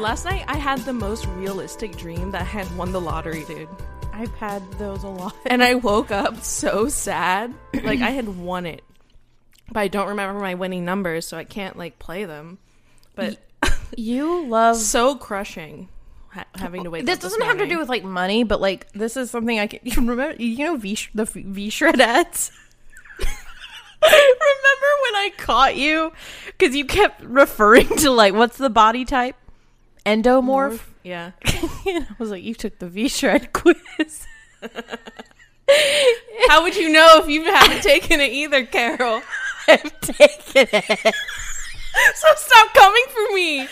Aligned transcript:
Last 0.00 0.24
night 0.24 0.44
I 0.48 0.56
had 0.56 0.78
the 0.80 0.94
most 0.94 1.26
realistic 1.26 1.94
dream 1.94 2.30
that 2.30 2.40
I 2.40 2.44
had 2.44 2.74
won 2.74 2.90
the 2.90 3.00
lottery, 3.00 3.44
dude. 3.44 3.68
I've 4.14 4.34
had 4.36 4.62
those 4.72 5.04
a 5.04 5.08
lot. 5.08 5.36
And 5.44 5.62
I 5.62 5.74
woke 5.74 6.10
up 6.10 6.42
so 6.42 6.88
sad, 6.88 7.52
like 7.74 8.00
I 8.00 8.08
had 8.08 8.26
won 8.38 8.64
it, 8.64 8.82
but 9.70 9.80
I 9.80 9.88
don't 9.88 10.08
remember 10.08 10.40
my 10.40 10.54
winning 10.54 10.86
numbers, 10.86 11.26
so 11.26 11.36
I 11.36 11.44
can't 11.44 11.76
like 11.76 11.98
play 11.98 12.24
them. 12.24 12.56
But 13.14 13.38
You 13.96 14.46
love 14.46 14.78
so 14.78 15.16
crushing 15.16 15.88
ha- 16.28 16.46
having 16.54 16.84
to 16.84 16.90
wake 16.90 17.04
this 17.04 17.18
doesn't 17.18 17.42
have 17.42 17.58
to 17.58 17.66
do 17.66 17.78
with 17.78 17.90
like 17.90 18.02
money, 18.02 18.42
but 18.42 18.58
like 18.58 18.90
this 18.92 19.18
is 19.18 19.30
something 19.30 19.58
I 19.58 19.66
can. 19.66 19.80
You 19.84 19.96
remember? 19.96 20.34
You 20.42 20.56
know, 20.64 20.76
v, 20.76 20.98
the 21.14 21.26
V 21.26 21.68
shred 21.68 22.00
ads. 22.00 22.52
remember 24.02 24.86
when 25.02 25.14
I 25.16 25.32
caught 25.36 25.76
you 25.76 26.12
because 26.46 26.74
you 26.74 26.86
kept 26.86 27.22
referring 27.22 27.88
to 27.98 28.10
like 28.10 28.32
what's 28.32 28.56
the 28.56 28.70
body 28.70 29.04
type? 29.04 29.36
Endomorph. 30.06 30.80
Yeah. 31.02 31.32
and 31.86 32.06
I 32.08 32.14
was 32.18 32.30
like, 32.30 32.42
you 32.42 32.54
took 32.54 32.78
the 32.78 32.88
V 32.88 33.08
shred 33.08 33.52
quiz. 33.52 34.26
How 36.48 36.62
would 36.62 36.76
you 36.76 36.90
know 36.90 37.20
if 37.22 37.28
you 37.28 37.44
haven't 37.44 37.82
taken 37.82 38.20
it 38.20 38.32
either, 38.32 38.64
Carol? 38.66 39.22
I've 39.68 40.00
taken 40.00 40.68
it. 40.72 41.14
So 42.14 42.28
stop 42.36 42.72
coming 42.74 43.04
for 43.08 43.34
me. 43.34 43.58
No, 43.58 43.66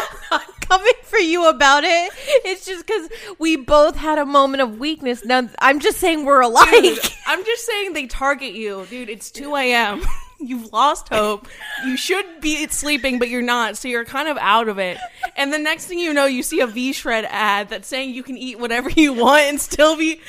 I'm 0.00 0.18
not 0.30 0.60
coming 0.60 0.92
for 1.04 1.18
you 1.18 1.48
about 1.48 1.84
it. 1.84 2.12
It's 2.44 2.66
just 2.66 2.86
because 2.86 3.08
we 3.38 3.56
both 3.56 3.96
had 3.96 4.18
a 4.18 4.26
moment 4.26 4.62
of 4.62 4.78
weakness. 4.78 5.24
Now, 5.24 5.48
I'm 5.60 5.78
just 5.78 5.98
saying 5.98 6.24
we're 6.24 6.40
alike. 6.40 6.70
Dude, 6.70 6.98
I'm 7.26 7.44
just 7.44 7.64
saying 7.64 7.92
they 7.92 8.06
target 8.06 8.54
you, 8.54 8.86
dude. 8.90 9.08
It's 9.08 9.30
2 9.30 9.54
a.m. 9.56 10.02
You've 10.46 10.72
lost 10.72 11.08
hope. 11.08 11.46
You 11.84 11.96
should 11.96 12.40
be 12.40 12.66
sleeping, 12.68 13.18
but 13.18 13.28
you're 13.28 13.42
not, 13.42 13.76
so 13.76 13.88
you're 13.88 14.04
kind 14.04 14.28
of 14.28 14.36
out 14.38 14.68
of 14.68 14.78
it. 14.78 14.98
And 15.36 15.52
the 15.52 15.58
next 15.58 15.86
thing 15.86 15.98
you 15.98 16.12
know, 16.12 16.26
you 16.26 16.42
see 16.42 16.60
a 16.60 16.66
V 16.66 16.92
Shred 16.92 17.26
ad 17.28 17.68
that's 17.68 17.88
saying 17.88 18.14
you 18.14 18.22
can 18.22 18.36
eat 18.36 18.58
whatever 18.58 18.90
you 18.90 19.12
want 19.12 19.42
and 19.42 19.60
still 19.60 19.96
be 19.96 20.20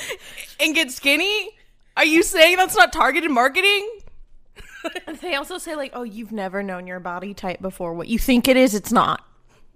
and 0.59 0.75
get 0.75 0.91
skinny. 0.91 1.51
Are 1.95 2.05
you 2.05 2.23
saying 2.23 2.57
that's 2.57 2.75
not 2.75 2.91
targeted 2.93 3.31
marketing? 3.31 3.89
They 5.21 5.35
also 5.35 5.59
say 5.59 5.75
like, 5.75 5.91
"Oh, 5.93 6.03
you've 6.03 6.33
never 6.33 6.61
known 6.61 6.87
your 6.87 6.99
body 6.99 7.33
type 7.33 7.61
before. 7.61 7.93
What 7.93 8.09
you 8.09 8.19
think 8.19 8.49
it 8.49 8.57
is, 8.57 8.75
it's 8.75 8.91
not." 8.91 9.23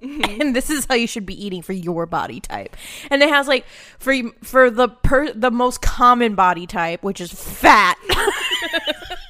Mm-hmm. 0.03 0.41
And 0.41 0.55
this 0.55 0.69
is 0.69 0.85
how 0.85 0.95
you 0.95 1.07
should 1.07 1.25
be 1.25 1.45
eating 1.45 1.61
for 1.61 1.73
your 1.73 2.05
body 2.05 2.39
type. 2.39 2.75
And 3.09 3.23
it 3.23 3.29
has 3.29 3.47
like 3.47 3.65
for 3.99 4.13
for 4.43 4.69
the 4.69 4.89
per 4.89 5.31
the 5.31 5.49
most 5.49 5.81
common 5.81 6.35
body 6.35 6.67
type, 6.67 7.03
which 7.03 7.21
is 7.21 7.31
fat. 7.31 7.97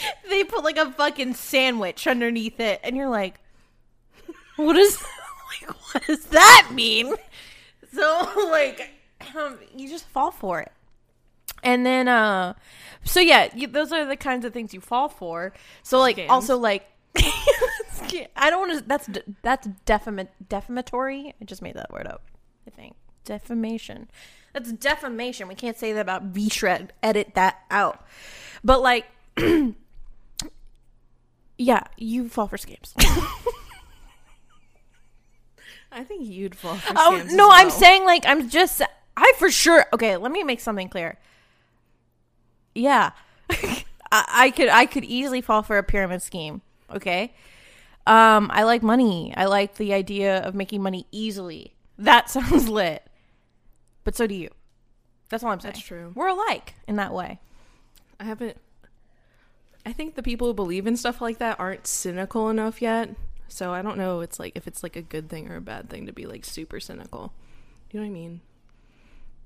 they 0.28 0.44
put 0.44 0.64
like 0.64 0.76
a 0.76 0.90
fucking 0.90 1.34
sandwich 1.34 2.06
underneath 2.06 2.60
it, 2.60 2.80
and 2.82 2.96
you're 2.96 3.08
like, 3.08 3.40
"What 4.56 4.76
is 4.76 5.02
like 5.62 5.76
what 5.92 6.06
does 6.06 6.24
that 6.26 6.70
mean?" 6.72 7.14
So 7.92 8.28
like, 8.50 8.90
um, 9.36 9.58
you 9.74 9.88
just 9.88 10.06
fall 10.08 10.30
for 10.30 10.60
it. 10.60 10.72
And 11.62 11.84
then, 11.84 12.06
uh, 12.06 12.54
so 13.04 13.20
yeah, 13.20 13.48
you, 13.54 13.66
those 13.66 13.92
are 13.92 14.04
the 14.04 14.16
kinds 14.16 14.44
of 14.44 14.52
things 14.52 14.72
you 14.72 14.80
fall 14.80 15.08
for. 15.08 15.52
So 15.82 15.98
like, 15.98 16.24
also 16.28 16.56
like, 16.56 16.86
I 18.36 18.50
don't 18.50 18.68
want 18.68 18.78
to. 18.78 18.84
That's 18.86 19.08
that's 19.42 19.68
defama- 19.86 20.28
defamatory. 20.48 21.34
I 21.40 21.44
just 21.44 21.62
made 21.62 21.74
that 21.74 21.90
word 21.90 22.06
up. 22.06 22.22
I 22.66 22.70
think 22.70 22.94
defamation. 23.24 24.08
That's 24.52 24.72
defamation. 24.72 25.48
We 25.48 25.54
can't 25.54 25.76
say 25.76 25.92
that 25.92 26.00
about 26.00 26.24
V 26.24 26.48
shred. 26.48 26.92
Edit 27.02 27.34
that 27.34 27.60
out. 27.70 28.06
But 28.64 28.82
like, 28.82 29.06
yeah, 31.58 31.82
you 31.96 32.28
fall 32.28 32.46
for 32.46 32.56
scams. 32.56 32.92
I 35.90 36.04
think 36.04 36.26
you'd 36.26 36.54
fall 36.54 36.76
for 36.76 36.92
Oh 36.96 37.18
scams 37.18 37.26
as 37.26 37.34
no, 37.34 37.48
I'm 37.50 37.70
saying 37.70 38.04
like 38.04 38.24
I'm 38.26 38.48
just 38.48 38.80
I 39.16 39.32
for 39.38 39.50
sure. 39.50 39.86
Okay, 39.92 40.16
let 40.16 40.30
me 40.32 40.44
make 40.44 40.60
something 40.60 40.88
clear. 40.88 41.18
Yeah, 42.74 43.10
I, 43.50 43.84
I 44.12 44.50
could 44.50 44.68
I 44.68 44.86
could 44.86 45.04
easily 45.04 45.40
fall 45.40 45.62
for 45.62 45.76
a 45.76 45.82
pyramid 45.82 46.22
scheme. 46.22 46.62
Okay, 46.94 47.34
um, 48.06 48.50
I 48.52 48.62
like 48.62 48.82
money. 48.82 49.34
I 49.36 49.44
like 49.44 49.74
the 49.74 49.92
idea 49.92 50.38
of 50.38 50.54
making 50.54 50.82
money 50.82 51.06
easily. 51.12 51.74
That 51.98 52.30
sounds 52.30 52.68
lit. 52.68 53.04
But 54.04 54.16
so 54.16 54.26
do 54.26 54.34
you. 54.34 54.48
That's 55.28 55.44
all 55.44 55.50
I'm 55.50 55.60
saying. 55.60 55.74
That's 55.74 55.84
true. 55.84 56.12
We're 56.14 56.28
alike 56.28 56.74
in 56.86 56.96
that 56.96 57.12
way. 57.12 57.38
I 58.18 58.24
haven't. 58.24 58.56
I 59.88 59.92
think 59.94 60.16
the 60.16 60.22
people 60.22 60.48
who 60.48 60.52
believe 60.52 60.86
in 60.86 60.98
stuff 60.98 61.22
like 61.22 61.38
that 61.38 61.58
aren't 61.58 61.86
cynical 61.86 62.50
enough 62.50 62.82
yet. 62.82 63.08
So 63.48 63.72
I 63.72 63.80
don't 63.80 63.96
know. 63.96 64.20
It's 64.20 64.38
like 64.38 64.52
if 64.54 64.66
it's 64.66 64.82
like 64.82 64.96
a 64.96 65.00
good 65.02 65.30
thing 65.30 65.50
or 65.50 65.56
a 65.56 65.62
bad 65.62 65.88
thing 65.88 66.04
to 66.04 66.12
be 66.12 66.26
like 66.26 66.44
super 66.44 66.78
cynical. 66.78 67.32
You 67.90 67.98
know 67.98 68.04
what 68.04 68.10
I 68.10 68.12
mean? 68.12 68.42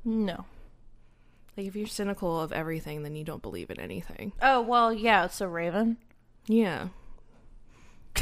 No. 0.04 0.46
Like 1.56 1.68
if 1.68 1.76
you're 1.76 1.86
cynical 1.86 2.40
of 2.40 2.50
everything, 2.50 3.04
then 3.04 3.14
you 3.14 3.22
don't 3.22 3.40
believe 3.40 3.70
in 3.70 3.78
anything. 3.78 4.32
Oh 4.42 4.60
well, 4.60 4.92
yeah. 4.92 5.28
So 5.28 5.46
Raven. 5.46 5.96
Yeah. 6.48 6.88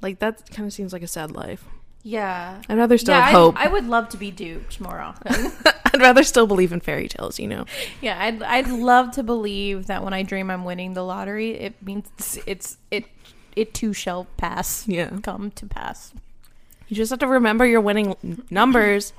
like 0.00 0.18
that 0.20 0.50
kind 0.50 0.66
of 0.66 0.72
seems 0.72 0.94
like 0.94 1.02
a 1.02 1.06
sad 1.06 1.30
life. 1.30 1.66
Yeah. 2.02 2.62
I'd 2.68 2.78
rather 2.78 2.98
still 2.98 3.14
yeah, 3.14 3.24
have 3.26 3.34
hope. 3.34 3.58
I, 3.58 3.64
I 3.64 3.68
would 3.68 3.86
love 3.86 4.08
to 4.10 4.16
be 4.16 4.30
duped 4.30 4.80
more 4.80 5.00
often. 5.00 5.52
I'd 5.92 6.00
rather 6.00 6.22
still 6.22 6.46
believe 6.46 6.72
in 6.72 6.80
fairy 6.80 7.08
tales. 7.08 7.38
You 7.38 7.48
know. 7.48 7.64
Yeah, 8.00 8.22
I'd 8.22 8.42
I'd 8.42 8.68
love 8.68 9.12
to 9.12 9.22
believe 9.22 9.86
that 9.86 10.02
when 10.02 10.12
I 10.12 10.22
dream 10.22 10.50
I'm 10.50 10.64
winning 10.64 10.94
the 10.94 11.04
lottery, 11.04 11.52
it 11.52 11.82
means 11.82 12.08
it's, 12.16 12.38
it's 12.46 12.76
it 12.90 13.04
it 13.56 13.74
too 13.74 13.92
shall 13.92 14.26
pass. 14.36 14.86
Yeah. 14.88 15.18
Come 15.22 15.50
to 15.52 15.66
pass. 15.66 16.14
You 16.88 16.96
just 16.96 17.10
have 17.10 17.18
to 17.20 17.26
remember 17.26 17.66
your 17.66 17.80
winning 17.80 18.16
numbers. 18.50 19.12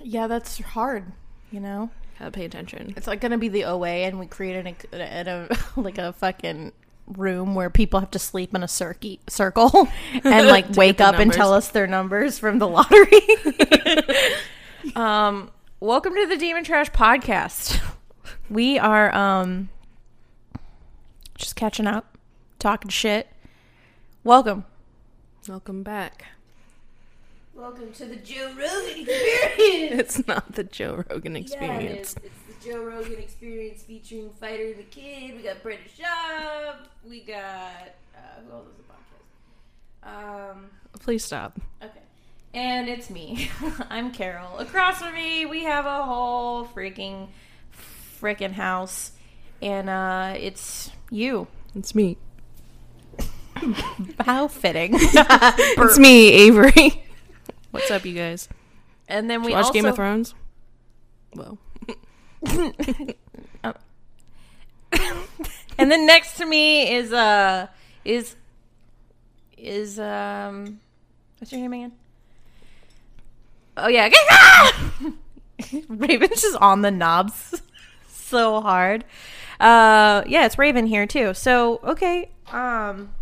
Yeah, 0.00 0.26
that's 0.26 0.58
hard. 0.60 1.12
You 1.50 1.60
know, 1.60 1.90
Gotta 2.18 2.30
pay 2.30 2.44
attention. 2.44 2.94
it's 2.96 3.06
like 3.06 3.20
gonna 3.20 3.38
be 3.38 3.48
the 3.48 3.64
OA, 3.64 3.88
and 3.88 4.18
we 4.18 4.26
create 4.26 4.56
an, 4.66 4.76
an 4.92 5.28
a 5.28 5.48
like 5.80 5.98
a 5.98 6.12
fucking 6.12 6.72
room 7.16 7.54
where 7.54 7.70
people 7.70 8.00
have 8.00 8.10
to 8.10 8.18
sleep 8.18 8.54
in 8.54 8.62
a 8.62 8.68
circuit 8.68 9.18
circle 9.30 9.88
and 10.24 10.46
like 10.46 10.68
wake 10.76 10.96
get 10.96 10.98
the 10.98 11.04
up 11.04 11.18
and 11.18 11.32
tell 11.32 11.52
us 11.52 11.68
their 11.68 11.86
numbers 11.86 12.38
from 12.38 12.58
the 12.58 12.68
lottery. 12.68 13.22
um, 14.96 15.50
welcome 15.80 16.14
to 16.14 16.26
the 16.26 16.36
Demon 16.36 16.64
Trash 16.64 16.90
podcast. 16.90 17.80
We 18.50 18.78
are 18.78 19.14
um 19.14 19.68
just 21.34 21.56
catching 21.56 21.86
up, 21.86 22.18
talking 22.58 22.90
shit. 22.90 23.28
Welcome. 24.24 24.64
Welcome 25.48 25.82
back. 25.82 26.26
Welcome 27.54 27.92
to 27.94 28.04
the 28.04 28.16
Joe 28.16 28.52
Rogan 28.56 29.00
experience. 29.00 30.00
It's 30.00 30.26
not 30.28 30.52
the 30.52 30.64
Joe 30.64 31.04
Rogan 31.10 31.34
experience. 31.34 32.14
It's 32.22 32.38
the 32.46 32.47
Joe 32.68 32.84
Rogan 32.84 33.18
experience 33.18 33.82
featuring 33.82 34.28
Fighter 34.38 34.74
the 34.74 34.82
Kid. 34.82 35.36
We 35.36 35.42
got 35.42 35.62
Brendan 35.62 35.86
Schaub. 35.98 36.76
We 37.08 37.20
got 37.20 37.94
uh, 38.14 38.40
who 38.46 38.52
else 38.52 38.66
is 38.66 38.74
the 38.76 40.06
podcast? 40.12 40.50
Um, 40.52 40.66
Please 41.00 41.24
stop. 41.24 41.58
okay, 41.82 42.00
and 42.52 42.86
it's 42.90 43.08
me. 43.08 43.50
I'm 43.88 44.10
Carol. 44.12 44.58
Across 44.58 45.00
from 45.00 45.14
me, 45.14 45.46
we 45.46 45.64
have 45.64 45.86
a 45.86 46.02
whole 46.02 46.66
freaking 46.66 47.28
freaking 48.20 48.52
house, 48.52 49.12
and 49.62 49.88
uh, 49.88 50.34
it's 50.36 50.90
you. 51.10 51.46
It's 51.74 51.94
me. 51.94 52.18
How 54.20 54.46
fitting. 54.46 54.92
It's 55.00 55.98
me, 55.98 56.32
Avery. 56.32 57.02
What's 57.70 57.90
up, 57.90 58.04
you 58.04 58.14
guys? 58.14 58.46
and 59.08 59.30
then 59.30 59.42
we 59.42 59.52
Watch 59.52 59.64
also 59.64 59.72
Game 59.72 59.86
of 59.86 59.96
Thrones? 59.96 60.34
Well, 61.34 61.56
And 65.78 65.92
then 65.92 66.06
next 66.06 66.36
to 66.38 66.46
me 66.46 66.92
is 66.92 67.12
uh 67.12 67.68
is 68.04 68.34
is 69.56 69.98
um 70.00 70.80
what's 71.38 71.52
your 71.52 71.60
name 71.60 71.72
again? 71.72 71.92
Oh 73.76 73.86
yeah, 73.86 74.10
Raven's 75.88 76.42
just 76.42 76.56
on 76.56 76.82
the 76.82 76.90
knobs 76.90 77.62
so 78.08 78.60
hard. 78.60 79.04
Uh 79.60 80.24
yeah, 80.26 80.46
it's 80.46 80.58
Raven 80.58 80.86
here 80.86 81.06
too. 81.06 81.32
So 81.32 81.78
okay, 81.84 82.30
um 82.50 83.14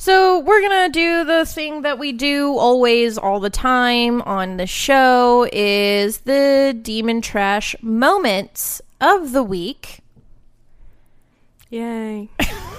So 0.00 0.38
we're 0.38 0.62
gonna 0.62 0.88
do 0.88 1.24
the 1.24 1.44
thing 1.44 1.82
that 1.82 1.98
we 1.98 2.12
do 2.12 2.56
always 2.56 3.18
all 3.18 3.38
the 3.38 3.50
time 3.50 4.22
on 4.22 4.56
the 4.56 4.66
show 4.66 5.46
is 5.52 6.20
the 6.20 6.74
demon 6.80 7.20
trash 7.20 7.76
moments 7.82 8.80
of 8.98 9.32
the 9.32 9.42
week. 9.42 10.00
yay. 11.68 12.30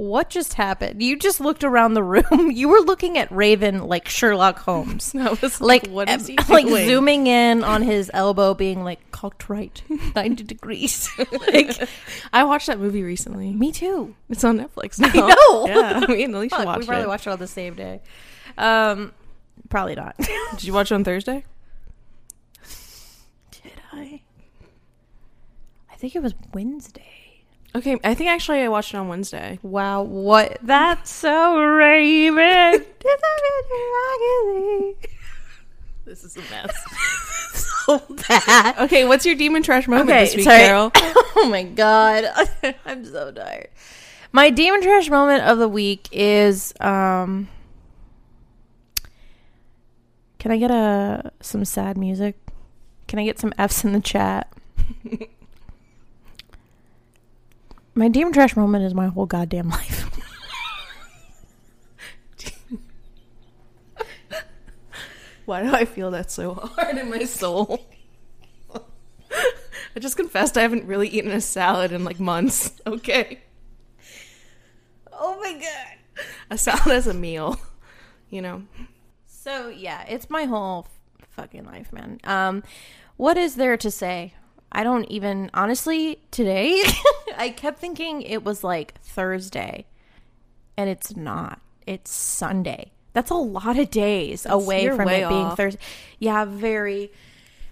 what 0.00 0.30
just 0.30 0.54
happened? 0.54 1.02
You 1.02 1.16
just 1.16 1.40
looked 1.40 1.62
around 1.62 1.94
the 1.94 2.02
room. 2.02 2.50
You 2.50 2.68
were 2.68 2.80
looking 2.80 3.18
at 3.18 3.30
Raven 3.30 3.86
like 3.86 4.08
Sherlock 4.08 4.58
Holmes. 4.60 5.14
I 5.18 5.32
was 5.42 5.60
Like, 5.60 5.86
what 5.88 6.08
is 6.08 6.26
he 6.26 6.36
like 6.48 6.66
doing? 6.66 6.86
zooming 6.86 7.26
in 7.26 7.62
on 7.62 7.82
his 7.82 8.10
elbow, 8.14 8.54
being 8.54 8.82
like 8.82 9.10
cocked 9.10 9.48
right, 9.48 9.82
ninety 10.16 10.42
degrees. 10.44 11.08
like, 11.52 11.88
I 12.32 12.44
watched 12.44 12.66
that 12.68 12.78
movie 12.78 13.02
recently. 13.02 13.52
me 13.52 13.72
too. 13.72 14.14
It's 14.28 14.42
on 14.44 14.58
Netflix 14.58 14.98
now. 14.98 15.12
know. 15.28 15.66
Yeah, 15.66 16.26
Alicia 16.28 16.56
Fuck, 16.56 16.66
watched 16.66 16.80
we 16.80 16.86
probably 16.86 17.04
it. 17.04 17.08
watched 17.08 17.26
it 17.26 17.30
on 17.30 17.38
the 17.38 17.46
same 17.46 17.74
day. 17.74 18.00
Um, 18.58 19.12
probably 19.68 19.94
not. 19.96 20.16
Did 20.18 20.64
you 20.64 20.72
watch 20.72 20.90
it 20.90 20.94
on 20.94 21.04
Thursday? 21.04 21.44
Did 23.50 23.72
I? 23.92 24.22
I 25.90 25.94
think 25.96 26.16
it 26.16 26.22
was 26.22 26.34
Wednesday. 26.54 27.04
Okay, 27.74 27.98
I 28.02 28.14
think 28.14 28.30
actually 28.30 28.62
I 28.62 28.68
watched 28.68 28.94
it 28.94 28.96
on 28.96 29.08
Wednesday. 29.08 29.58
Wow, 29.62 30.02
what? 30.02 30.58
That's 30.62 31.10
so 31.10 31.60
Raven. 31.60 32.84
This 36.10 36.24
is 36.24 36.36
a 36.36 36.40
mess. 36.50 36.74
so 37.54 38.02
bad. 38.26 38.76
okay, 38.80 39.06
what's 39.06 39.24
your 39.24 39.36
demon 39.36 39.62
trash 39.62 39.86
moment 39.86 40.10
Okay, 40.10 40.24
this 40.24 40.34
week, 40.34 40.44
sorry. 40.44 40.58
Carol? 40.58 40.90
oh 41.36 41.46
my 41.48 41.62
god, 41.62 42.24
I'm 42.84 43.04
so 43.04 43.30
tired. 43.30 43.68
My 44.32 44.50
demon 44.50 44.82
trash 44.82 45.08
moment 45.08 45.44
of 45.44 45.58
the 45.58 45.68
week 45.68 46.08
is 46.10 46.74
um. 46.80 47.48
Can 50.40 50.50
I 50.50 50.56
get 50.56 50.72
a 50.72 51.30
some 51.40 51.64
sad 51.64 51.96
music? 51.96 52.34
Can 53.06 53.20
I 53.20 53.24
get 53.24 53.38
some 53.38 53.52
F's 53.56 53.84
in 53.84 53.92
the 53.92 54.00
chat? 54.00 54.52
My 58.00 58.08
demon 58.08 58.32
trash 58.32 58.56
moment 58.56 58.82
is 58.82 58.94
my 58.94 59.08
whole 59.08 59.26
goddamn 59.26 59.68
life. 59.68 60.10
Why 65.44 65.62
do 65.62 65.74
I 65.74 65.84
feel 65.84 66.10
that 66.12 66.30
so 66.30 66.54
hard 66.54 66.96
in 66.96 67.10
my 67.10 67.24
soul? 67.24 67.78
I 69.94 69.98
just 69.98 70.16
confessed 70.16 70.56
I 70.56 70.62
haven't 70.62 70.86
really 70.86 71.08
eaten 71.08 71.30
a 71.30 71.42
salad 71.42 71.92
in 71.92 72.02
like 72.04 72.18
months. 72.18 72.72
Okay. 72.86 73.40
Oh 75.12 75.38
my 75.38 75.52
god. 75.52 76.24
A 76.48 76.56
salad 76.56 76.96
as 76.96 77.06
a 77.06 77.12
meal, 77.12 77.60
you 78.30 78.40
know. 78.40 78.62
So 79.26 79.68
yeah, 79.68 80.06
it's 80.08 80.30
my 80.30 80.44
whole 80.44 80.86
f- 81.20 81.28
fucking 81.32 81.66
life, 81.66 81.92
man. 81.92 82.18
Um, 82.24 82.62
what 83.18 83.36
is 83.36 83.56
there 83.56 83.76
to 83.76 83.90
say? 83.90 84.32
I 84.72 84.84
don't 84.84 85.04
even 85.10 85.50
honestly 85.54 86.20
today. 86.30 86.82
I 87.36 87.50
kept 87.50 87.80
thinking 87.80 88.22
it 88.22 88.44
was 88.44 88.62
like 88.62 89.00
Thursday, 89.02 89.86
and 90.76 90.88
it's 90.88 91.16
not. 91.16 91.60
It's 91.86 92.10
Sunday. 92.10 92.92
That's 93.12 93.30
a 93.30 93.34
lot 93.34 93.78
of 93.78 93.90
days 93.90 94.46
away 94.46 94.88
from 94.88 95.08
it 95.08 95.28
being 95.28 95.46
off. 95.46 95.56
Thursday. 95.56 95.80
Yeah, 96.18 96.44
very. 96.44 97.10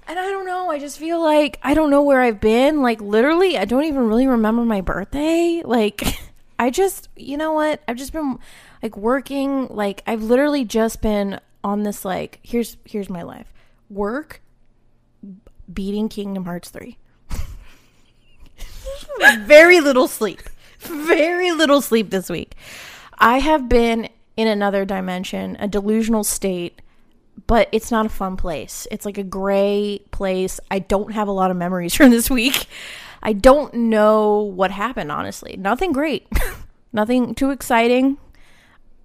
And 0.09 0.19
I 0.19 0.25
don't 0.27 0.47
know. 0.47 0.71
I 0.71 0.79
just 0.79 0.99
feel 0.99 1.23
like 1.23 1.59
I 1.62 1.75
don't 1.75 1.91
know 1.91 2.03
where 2.03 2.21
I've 2.21 2.41
been. 2.41 2.83
Like 2.83 3.00
literally, 3.00 3.56
I 3.56 3.65
don't 3.65 3.85
even 3.85 4.09
really 4.09 4.27
remember 4.27 4.65
my 4.65 4.81
birthday. 4.81 5.62
Like 5.65 6.03
I 6.59 6.71
just, 6.71 7.09
you 7.15 7.37
know 7.37 7.53
what? 7.53 7.83
I've 7.87 7.97
just 7.97 8.12
been 8.12 8.39
like 8.83 8.97
working. 8.97 9.69
Like 9.69 10.03
I've 10.06 10.23
literally 10.23 10.65
just 10.65 11.00
been 11.00 11.39
on 11.62 11.83
this. 11.85 12.05
Like 12.05 12.41
here's 12.43 12.77
here's 12.85 13.09
my 13.09 13.23
life. 13.23 13.53
Work, 13.91 14.43
beating 15.73 16.09
Kingdom 16.09 16.44
Hearts 16.44 16.70
three. 16.70 16.99
Very 19.41 19.81
little 19.81 20.09
sleep. 20.09 20.43
Very 20.81 21.53
little 21.53 21.81
sleep 21.81 22.11
this 22.11 22.31
week. 22.31 22.55
I 23.19 23.38
have 23.38 23.69
been 23.69 24.09
in 24.37 24.47
another 24.47 24.85
dimension, 24.85 25.56
a 25.59 25.67
delusional 25.67 26.25
state 26.25 26.81
but 27.47 27.69
it's 27.73 27.91
not 27.91 28.06
a 28.06 28.11
fun 28.11 28.37
place. 28.37 28.87
It's 28.91 29.05
like 29.05 29.19
a 29.19 29.23
gray 29.23 30.00
place. 30.11 30.61
I 30.70 30.81
don't 30.81 31.12
have 31.12 31.29
a 31.29 31.32
lot 31.32 31.50
of 31.50 31.56
memories 31.56 31.94
from 31.97 32.11
this 32.11 32.31
week. 32.31 32.67
I 33.23 33.32
don't 33.32 33.73
know 33.75 34.41
what 34.41 34.71
happened, 34.71 35.11
honestly. 35.11 35.56
Nothing 35.56 35.93
great. 35.93 36.26
Nothing 36.93 37.35
too 37.35 37.50
exciting. 37.50 38.19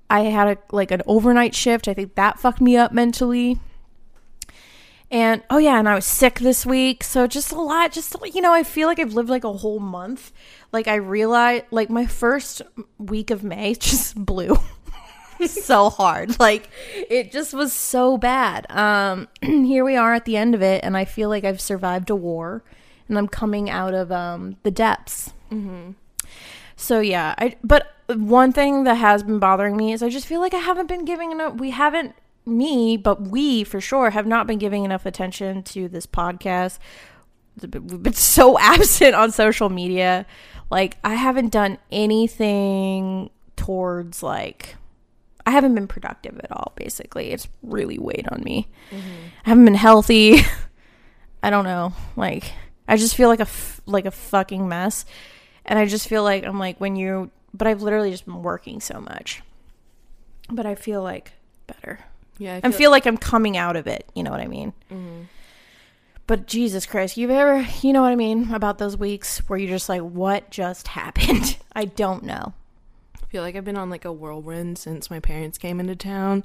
I 0.09 0.21
had 0.21 0.48
a 0.48 0.57
like 0.71 0.92
an 0.92 1.01
overnight 1.07 1.56
shift. 1.56 1.88
I 1.88 1.94
think 1.94 2.16
that 2.16 2.39
fucked 2.39 2.62
me 2.62 2.77
up 2.77 2.92
mentally. 2.92 3.59
And 5.13 5.44
oh 5.51 5.60
yeah, 5.60 5.77
and 5.77 5.88
I 5.88 5.94
was 5.94 6.07
sick 6.07 6.39
this 6.39 6.65
week. 6.65 7.04
So 7.04 7.27
just 7.27 7.51
a 7.51 7.62
lot 7.62 7.92
just 7.92 8.15
you 8.33 8.42
know, 8.42 8.51
I 8.51 8.63
feel 8.63 8.88
like 8.88 8.98
I've 8.98 9.13
lived 9.13 9.30
like 9.30 9.44
a 9.44 9.54
whole 9.54 9.80
month. 9.80 10.31
Like 10.71 10.88
I 10.88 10.95
realized 10.95 11.65
like 11.69 11.92
my 11.92 12.07
first 12.07 12.63
week 12.98 13.30
of 13.30 13.44
May 13.44 13.75
just 13.80 14.15
blew 14.15 14.57
so 15.45 15.92
hard. 15.92 16.39
Like 16.39 16.68
it 16.95 17.31
just 17.31 17.54
was 17.54 17.74
so 17.74 18.18
bad. 18.18 18.65
Um 18.71 19.27
here 19.44 19.86
we 19.86 19.95
are 19.95 20.15
at 20.15 20.25
the 20.25 20.36
end 20.36 20.56
of 20.56 20.63
it 20.63 20.83
and 20.83 20.98
I 20.98 21.06
feel 21.06 21.30
like 21.30 21.44
I've 21.44 21.62
survived 21.62 22.09
a 22.09 22.16
war 22.16 22.63
and 23.07 23.16
I'm 23.16 23.27
coming 23.27 23.69
out 23.69 23.94
of 23.94 24.12
um 24.12 24.57
the 24.63 24.71
depths. 24.71 25.31
So 26.75 27.01
yeah, 27.01 27.36
I 27.38 27.56
but 27.63 27.86
one 28.07 28.51
thing 28.51 28.83
that 28.86 28.95
has 28.95 29.21
been 29.21 29.38
bothering 29.38 29.77
me 29.77 29.94
is 29.94 30.01
I 30.01 30.09
just 30.09 30.25
feel 30.25 30.42
like 30.42 30.56
I 30.56 30.59
haven't 30.59 30.88
been 30.88 31.06
giving 31.06 31.31
enough 31.31 31.54
we 31.54 31.69
haven't 31.69 32.16
me, 32.45 32.98
but 32.98 33.22
we 33.22 33.63
for 33.63 33.80
sure 33.81 34.10
have 34.10 34.28
not 34.28 34.48
been 34.48 34.60
giving 34.60 34.84
enough 34.84 35.06
attention 35.06 35.63
to 35.63 35.88
this 35.88 36.06
podcast. 36.06 36.80
We've 37.62 38.04
been 38.04 38.13
so 38.13 38.60
absent 38.60 39.16
on 39.16 39.31
social 39.31 39.69
media. 39.69 40.25
Like 40.69 40.98
I 41.04 41.16
haven't 41.16 41.50
done 41.50 41.78
anything 41.92 43.30
towards 43.56 44.24
like 44.24 44.75
I 45.45 45.51
haven't 45.51 45.75
been 45.75 45.88
productive 45.88 46.40
at 46.40 46.51
all 46.51 46.74
basically. 46.75 47.31
It's 47.31 47.48
really 47.62 47.98
weighed 47.98 48.28
on 48.30 48.44
me. 48.44 48.68
Mm-hmm. 48.90 49.28
I 49.45 49.50
haven't 49.50 49.66
been 49.66 49.75
healthy. 49.75 50.40
I 51.44 51.50
don't 51.50 51.66
know. 51.66 51.94
Like 52.16 52.51
I 52.88 52.98
just 52.98 53.16
feel 53.16 53.30
like 53.30 53.40
a 53.40 53.44
f- 53.44 53.81
like 53.86 54.06
a 54.06 54.12
fucking 54.12 54.68
mess. 54.68 55.06
And 55.66 55.80
I 55.80 55.86
just 55.86 56.07
feel 56.07 56.24
like 56.24 56.44
I'm 56.44 56.60
like 56.60 56.80
when 56.80 56.95
you 56.95 57.31
but 57.54 57.68
I've 57.68 57.81
literally 57.81 58.12
just 58.12 58.25
been 58.25 58.42
working 58.42 58.80
so 58.81 59.00
much. 59.00 59.42
But 60.50 60.66
I 60.66 60.75
feel 60.75 61.04
like 61.04 61.34
better. 61.68 62.00
Yeah, 62.38 62.59
I 62.63 62.71
feel 62.71 62.91
like 62.91 63.06
I'm 63.06 63.18
coming 63.18 63.57
out 63.57 63.75
of 63.75 63.88
it. 63.88 64.09
You 64.15 64.24
know 64.24 64.31
what 64.31 64.39
I 64.39 64.47
mean? 64.47 64.74
Mm-hmm. 64.91 65.24
But 66.25 66.47
Jesus 66.47 66.85
Christ, 66.85 67.18
you've 67.18 67.30
ever, 67.31 67.68
you 67.81 67.91
know 67.94 68.01
what 68.01 68.12
I 68.12 68.15
mean 68.15 68.53
about 68.53 68.77
those 68.77 68.95
weeks 68.97 69.39
where 69.50 69.59
you're 69.59 69.69
just 69.69 69.89
like, 69.89 70.01
what 70.01 70.49
just 70.49 70.87
happened? 70.99 71.57
I 71.75 71.85
don't 71.85 72.23
know. 72.23 72.54
I 73.21 73.25
feel 73.28 73.44
like 73.44 73.56
I've 73.56 73.66
been 73.66 73.78
on 73.78 73.90
like 73.90 74.06
a 74.06 74.11
whirlwind 74.11 74.78
since 74.78 75.09
my 75.09 75.19
parents 75.19 75.57
came 75.57 75.80
into 75.80 75.95
town, 75.95 76.44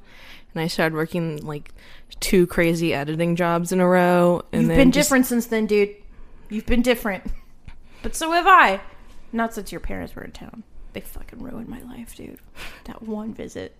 and 0.53 0.61
I 0.61 0.67
started 0.67 0.95
working 0.95 1.45
like 1.45 1.71
two 2.19 2.47
crazy 2.47 2.93
editing 2.93 3.35
jobs 3.35 3.71
in 3.71 3.79
a 3.79 3.87
row. 3.87 4.41
And 4.51 4.63
You've 4.63 4.75
been 4.75 4.91
just- 4.91 5.07
different 5.07 5.25
since 5.27 5.45
then, 5.47 5.65
dude. 5.65 5.95
You've 6.49 6.65
been 6.65 6.81
different. 6.81 7.23
But 8.01 8.15
so 8.15 8.31
have 8.31 8.47
I. 8.47 8.81
Not 9.31 9.53
since 9.53 9.71
your 9.71 9.81
parents 9.81 10.15
were 10.15 10.23
in 10.23 10.31
town. 10.31 10.63
They 10.93 11.01
fucking 11.01 11.39
ruined 11.43 11.67
my 11.69 11.81
life, 11.81 12.15
dude. 12.15 12.39
That 12.85 13.03
one 13.03 13.33
visit. 13.35 13.75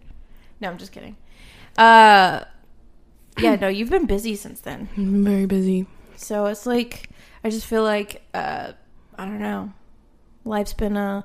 No, 0.61 0.69
I'm 0.69 0.77
just 0.77 0.91
kidding. 0.91 1.17
Uh, 1.79 2.43
yeah, 3.39 3.55
no, 3.55 3.69
you've 3.69 3.89
been 3.89 4.05
busy 4.05 4.35
since 4.35 4.59
then. 4.59 4.89
I've 4.97 5.03
very 5.03 5.45
busy. 5.45 5.87
So 6.17 6.47
it's 6.47 6.65
like 6.65 7.09
I 7.41 7.49
just 7.49 7.65
feel 7.65 7.83
like 7.83 8.21
uh 8.33 8.73
I 9.17 9.25
don't 9.25 9.39
know. 9.39 9.71
Life's 10.43 10.73
been 10.73 10.97
uh 10.97 11.21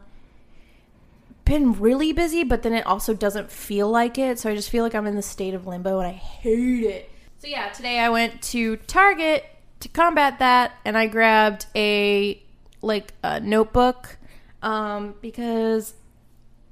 been 1.45 1.73
really 1.73 2.13
busy, 2.13 2.45
but 2.45 2.63
then 2.63 2.73
it 2.73 2.87
also 2.87 3.15
doesn't 3.15 3.51
feel 3.51 3.91
like 3.91 4.17
it. 4.17 4.39
So 4.39 4.49
I 4.49 4.55
just 4.55 4.71
feel 4.71 4.85
like 4.85 4.95
I'm 4.95 5.09
in 5.09 5.17
the 5.17 5.23
state 5.23 5.55
of 5.55 5.67
limbo 5.67 5.99
and 5.99 6.07
I 6.07 6.13
hate 6.13 6.85
it. 6.85 7.11
So 7.39 7.49
yeah, 7.49 7.71
today 7.71 7.99
I 7.99 8.09
went 8.11 8.41
to 8.43 8.77
Target 8.77 9.45
to 9.81 9.89
combat 9.89 10.39
that 10.39 10.73
and 10.85 10.97
I 10.97 11.09
grabbed 11.09 11.67
a 11.75 12.41
like 12.81 13.13
a 13.25 13.41
notebook 13.41 14.19
um 14.63 15.17
because 15.21 15.95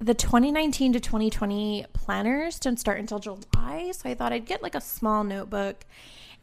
the 0.02 0.14
2019 0.14 0.94
to 0.94 1.00
2020 1.00 1.86
planners 1.92 2.58
don't 2.58 2.78
start 2.78 2.98
until 2.98 3.20
July, 3.20 3.92
so 3.92 4.08
I 4.08 4.14
thought 4.14 4.32
I'd 4.32 4.46
get 4.46 4.62
like 4.62 4.74
a 4.74 4.80
small 4.80 5.22
notebook 5.22 5.84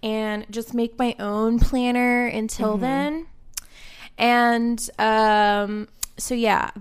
and 0.01 0.45
just 0.49 0.73
make 0.73 0.97
my 0.97 1.13
own 1.19 1.59
planner 1.59 2.25
until 2.27 2.77
then. 2.77 3.27
And 4.17 4.89
um 4.97 5.89
so 6.17 6.35
yeah, 6.35 6.71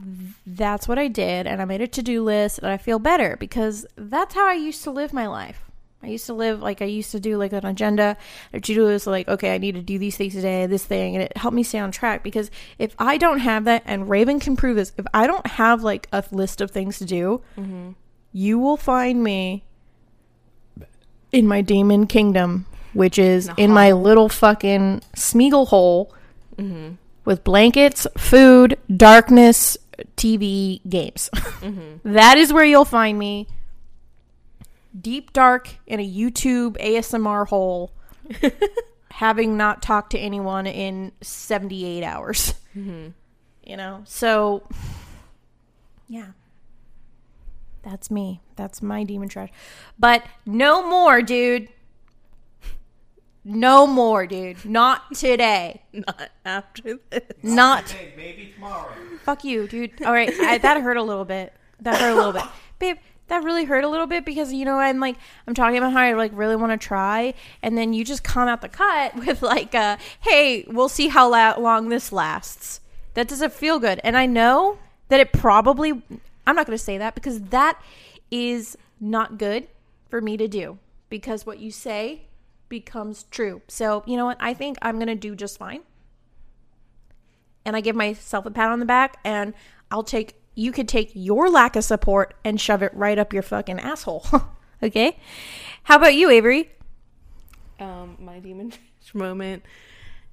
that's 0.47 0.87
what 0.89 0.99
I 0.99 1.09
did 1.09 1.47
and 1.47 1.61
I 1.61 1.65
made 1.65 1.81
a 1.81 1.87
to-do 1.87 2.23
list 2.23 2.59
and 2.59 2.69
I 2.69 2.77
feel 2.77 2.99
better 2.99 3.37
because 3.39 3.87
that's 3.97 4.35
how 4.35 4.47
I 4.49 4.55
used 4.55 4.83
to 4.85 4.91
live 4.91 5.13
my 5.13 5.27
life. 5.27 5.68
I 6.03 6.07
used 6.07 6.27
to 6.27 6.35
live 6.35 6.63
like 6.63 6.81
I 6.81 6.85
used 6.85 7.11
to 7.13 7.21
do 7.21 7.37
like 7.37 7.53
an 7.53 7.67
agenda. 7.67 8.17
A 8.53 8.61
to-do 8.61 8.85
list 8.85 9.07
like 9.07 9.29
okay, 9.29 9.55
I 9.55 9.59
need 9.59 9.75
to 9.75 9.83
do 9.83 9.99
these 9.99 10.17
things 10.17 10.35
today, 10.35 10.67
this 10.67 10.85
thing, 10.85 11.17
and 11.17 11.23
it 11.25 11.37
helped 11.37 11.55
me 11.55 11.63
stay 11.63 11.79
on 11.79 11.91
track 11.91 12.23
because 12.23 12.51
if 12.79 12.95
I 12.99 13.19
don't 13.19 13.41
have 13.41 13.65
that 13.65 13.83
and 13.85 14.09
Raven 14.09 14.39
can 14.39 14.57
prove 14.57 14.77
this, 14.77 14.93
if 14.97 15.07
I 15.13 15.27
don't 15.27 15.47
have 15.47 15.83
like 15.83 16.09
a 16.13 16.23
list 16.31 16.61
of 16.61 16.71
things 16.71 16.99
to 16.99 17.05
do, 17.05 17.43
mm-hmm. 17.57 17.91
you 18.33 18.59
will 18.59 18.77
find 18.77 19.23
me 19.25 19.65
in 21.33 21.47
my 21.47 21.61
demon 21.61 22.07
kingdom, 22.07 22.67
which 22.93 23.19
is 23.19 23.51
in 23.57 23.73
my 23.73 23.93
little 23.93 24.29
fucking 24.29 25.03
Smeagol 25.17 25.69
hole 25.69 26.15
mm-hmm. 26.57 26.95
with 27.25 27.43
blankets, 27.45 28.07
food, 28.17 28.79
darkness, 28.95 29.77
TV, 30.17 30.81
games. 30.89 31.31
Mm-hmm. 31.35 31.89
That 32.13 32.39
is 32.39 32.53
where 32.53 32.65
you'll 32.65 32.85
find 32.85 33.19
me. 33.19 33.49
Deep 34.99 35.33
dark 35.33 35.77
in 35.87 36.01
a 36.01 36.09
YouTube 36.09 36.77
ASMR 36.79 37.47
hole, 37.47 37.93
having 39.11 39.57
not 39.57 39.83
talked 39.83 40.13
to 40.13 40.19
anyone 40.19 40.67
in 40.67 41.13
78 41.21 42.03
hours. 42.03 42.55
Mm-hmm. 42.77 43.09
You 43.65 43.77
know? 43.77 44.03
So, 44.07 44.63
yeah. 46.09 46.29
That's 47.83 48.11
me. 48.11 48.41
That's 48.57 48.83
my 48.83 49.05
demon 49.05 49.29
trash. 49.29 49.51
But 49.99 50.25
no 50.45 50.89
more, 50.89 51.23
dude. 51.23 51.69
No 53.45 53.87
more, 53.87 54.27
dude. 54.27 54.63
Not 54.65 55.15
today. 55.15 55.83
Not 55.93 56.31
after 56.45 56.99
this. 57.11 57.23
Not 57.43 57.91
Hey, 57.91 58.13
maybe 58.17 58.53
tomorrow. 58.55 58.93
Fuck 59.23 59.45
you, 59.45 59.67
dude. 59.67 60.03
All 60.03 60.13
right, 60.13 60.33
I, 60.41 60.59
that 60.59 60.83
hurt 60.83 60.97
a 60.97 61.03
little 61.03 61.25
bit. 61.25 61.55
That 61.81 61.99
hurt 61.99 62.13
a 62.13 62.15
little 62.15 62.33
bit, 62.33 62.45
babe. 62.79 62.99
That 63.29 63.45
really 63.45 63.65
hurt 63.65 63.85
a 63.85 63.89
little 63.89 64.07
bit 64.07 64.25
because 64.25 64.53
you 64.53 64.65
know 64.65 64.79
I'm 64.79 65.01
like 65.01 65.17
I'm 65.47 65.55
talking 65.55 65.79
about 65.79 65.93
how 65.93 66.01
I 66.01 66.15
like 66.15 66.33
really 66.35 66.57
want 66.57 66.79
to 66.79 66.87
try, 66.87 67.35
and 67.63 67.77
then 67.77 67.93
you 67.93 68.05
just 68.05 68.25
come 68.25 68.49
out 68.49 68.61
the 68.61 68.69
cut 68.69 69.15
with 69.27 69.43
like, 69.43 69.75
uh, 69.75 69.97
"Hey, 70.21 70.65
we'll 70.69 70.89
see 70.89 71.09
how 71.09 71.31
la- 71.31 71.59
long 71.59 71.89
this 71.89 72.13
lasts." 72.13 72.81
That 73.15 73.29
doesn't 73.29 73.53
feel 73.53 73.79
good, 73.79 74.01
and 74.05 74.17
I 74.17 74.27
know 74.27 74.79
that 75.09 75.21
it 75.21 75.33
probably. 75.33 76.03
I'm 76.47 76.57
not 76.57 76.67
going 76.67 76.79
to 76.79 76.83
say 76.83 76.99
that 76.99 77.15
because 77.15 77.41
that 77.41 77.81
is 78.31 78.77
not 79.01 79.39
good 79.39 79.69
for 80.09 80.21
me 80.21 80.39
to 80.39 80.49
do 80.49 80.79
because 81.11 81.45
what 81.45 81.59
you 81.59 81.71
say 81.71 82.23
becomes 82.69 83.25
true. 83.25 83.61
So 83.69 84.03
you 84.07 84.17
know 84.17 84.25
what? 84.25 84.39
I 84.41 84.55
think 84.55 84.79
I'm 84.81 84.97
going 84.97 85.09
to 85.09 85.15
do 85.15 85.37
just 85.37 85.59
fine 85.59 85.83
and 87.69 87.77
I 87.77 87.83
give 87.83 87.95
myself 87.95 88.47
a 88.47 88.51
pat 88.51 88.71
on 88.71 88.81
the 88.81 88.87
back 88.87 89.19
and 89.25 89.53
I'll 89.91 90.03
take 90.03 90.35
you 90.59 90.73
could 90.73 90.89
take 90.89 91.13
your 91.15 91.49
lack 91.49 91.77
of 91.77 91.85
support 91.85 92.35
and 92.45 92.61
shove 92.61 92.83
it 92.83 92.93
right 92.93 93.17
up 93.17 93.33
your 93.33 93.45
fucking 93.45 93.79
asshole. 93.79 94.27
okay? 94.83 95.17
How 95.85 95.97
about 95.97 96.15
you, 96.15 96.29
Avery? 96.31 96.69
Um, 97.79 98.17
my 98.19 98.41
demon 98.41 98.73
moment 99.15 99.63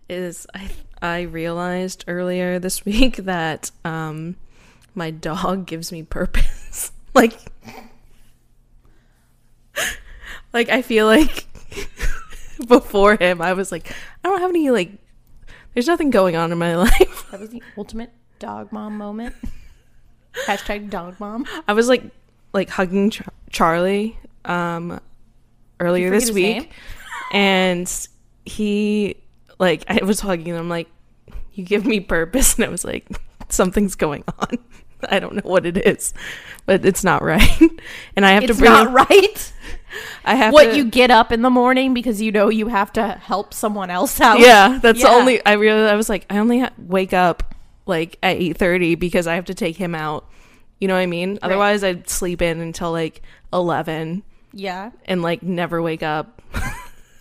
is 0.10 0.48
I 0.54 0.70
I 1.02 1.22
realized 1.22 2.06
earlier 2.08 2.58
this 2.58 2.84
week 2.86 3.18
that 3.18 3.70
um 3.86 4.36
my 4.96 5.12
dog 5.12 5.68
gives 5.68 5.92
me 5.92 6.02
purpose. 6.02 6.92
like 7.14 7.38
like 10.54 10.70
I 10.70 10.82
feel 10.82 11.06
like 11.06 11.46
before 12.68 13.16
him 13.16 13.42
I 13.42 13.54
was 13.54 13.72
like 13.72 13.92
I 14.24 14.30
don't 14.30 14.42
have 14.42 14.50
any 14.50 14.72
like 14.72 14.92
there's 15.76 15.88
nothing 15.88 16.10
going 16.10 16.36
on 16.36 16.52
in 16.52 16.58
my 16.58 16.76
life. 16.76 17.28
That 17.30 17.40
was 17.40 17.50
the 17.50 17.62
ultimate 17.78 18.12
dog 18.40 18.72
mom 18.72 18.98
moment. 18.98 19.36
Hashtag 20.46 20.90
dog 20.90 21.20
mom. 21.20 21.46
I 21.68 21.74
was 21.74 21.88
like 21.88 22.04
like 22.54 22.70
hugging 22.70 23.10
Char- 23.10 23.34
Charlie 23.50 24.18
um 24.46 25.00
earlier 25.80 26.10
this 26.10 26.32
week 26.32 26.72
and 27.32 27.92
he 28.46 29.16
like 29.60 29.84
I 29.88 30.04
was 30.04 30.20
hugging 30.20 30.54
him 30.54 30.70
like 30.70 30.88
you 31.54 31.64
give 31.64 31.86
me 31.86 32.00
purpose 32.00 32.56
and 32.58 32.66
I 32.66 32.70
was 32.70 32.84
like 32.86 33.08
something's 33.50 33.96
going 33.96 34.24
on. 34.40 34.58
I 35.10 35.20
don't 35.20 35.36
know 35.36 35.42
what 35.44 35.66
it 35.66 35.78
is, 35.86 36.14
but 36.66 36.84
it's 36.86 37.04
not 37.04 37.22
right. 37.22 37.62
And 38.16 38.26
I 38.26 38.32
have 38.32 38.44
to 38.46 38.50
It's 38.52 38.60
bring 38.60 38.72
not 38.72 38.88
him- 38.88 38.94
right. 38.96 39.54
I 40.26 40.36
have 40.36 40.52
What 40.54 40.72
to, 40.72 40.78
you 40.78 40.86
get 40.86 41.12
up 41.12 41.32
in 41.32 41.42
the 41.42 41.50
morning 41.50 41.94
because 41.94 42.22
you 42.22 42.32
know 42.32 42.50
you 42.50 42.68
have 42.68 42.92
to 42.94 43.10
help 43.10 43.54
someone 43.54 43.90
else 43.90 44.20
out. 44.20 44.40
Yeah, 44.40 44.80
that's 44.82 45.02
the 45.02 45.08
only 45.08 45.46
I 45.46 45.54
really 45.54 45.88
I 45.88 45.96
was 45.96 46.10
like 46.10 46.26
I 46.30 46.38
only 46.40 46.60
ha- 46.60 46.72
wake 46.78 47.14
up 47.14 47.55
like 47.86 48.18
at 48.24 48.38
8:30 48.38 49.00
because 49.00 49.28
I 49.28 49.36
have 49.36 49.46
to 49.46 49.54
take 49.54 49.76
him 49.78 49.94
out. 49.96 50.28
You 50.80 50.88
know 50.88 50.94
what 50.96 51.02
I 51.02 51.06
mean? 51.06 51.40
Otherwise 51.42 51.84
I'd 51.84 52.10
sleep 52.10 52.42
in 52.42 52.60
until 52.60 52.92
like 52.92 53.22
11 53.54 54.24
Yeah. 54.54 54.92
and 55.06 55.22
like 55.22 55.42
never 55.44 55.82
wake 55.82 56.04
up. 56.04 56.42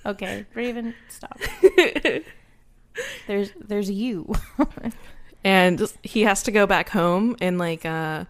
Okay, 0.06 0.44
Raven, 0.52 0.94
stop. 1.08 1.40
there's 3.26 3.50
there's 3.58 3.90
you. 3.90 4.34
and 5.44 5.82
he 6.02 6.22
has 6.22 6.42
to 6.44 6.50
go 6.52 6.66
back 6.66 6.90
home 6.90 7.36
in 7.40 7.56
like 7.58 7.84
uh 7.86 8.24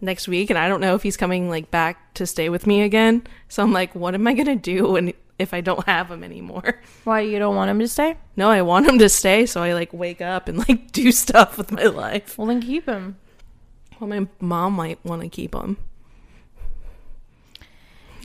next 0.00 0.26
week 0.26 0.50
and 0.50 0.58
I 0.58 0.66
don't 0.68 0.80
know 0.80 0.96
if 0.96 1.02
he's 1.04 1.16
coming 1.16 1.48
like 1.48 1.70
back 1.70 2.14
to 2.14 2.26
stay 2.26 2.48
with 2.48 2.66
me 2.66 2.82
again. 2.82 3.24
So 3.48 3.62
I'm 3.62 3.72
like 3.72 3.94
what 3.94 4.14
am 4.14 4.26
I 4.26 4.34
going 4.34 4.46
to 4.46 4.56
do 4.56 4.88
when 4.92 5.12
if 5.42 5.52
I 5.52 5.60
don't 5.60 5.84
have 5.86 6.10
him 6.10 6.24
anymore? 6.24 6.80
Why 7.04 7.20
you 7.20 7.38
don't 7.38 7.56
want 7.56 7.70
him 7.70 7.78
to 7.80 7.88
stay? 7.88 8.16
No, 8.36 8.48
I 8.50 8.62
want 8.62 8.88
him 8.88 8.98
to 8.98 9.08
stay 9.08 9.46
so 9.46 9.62
I 9.62 9.74
like 9.74 9.92
wake 9.92 10.20
up 10.20 10.48
and 10.48 10.58
like 10.58 10.92
do 10.92 11.12
stuff 11.12 11.58
with 11.58 11.70
my 11.70 11.84
life. 11.84 12.38
Well, 12.38 12.46
then 12.46 12.62
keep 12.62 12.86
him. 12.86 13.16
Well, 14.00 14.08
my 14.08 14.26
mom 14.40 14.72
might 14.74 15.04
want 15.04 15.22
to 15.22 15.28
keep 15.28 15.54
him. 15.54 15.76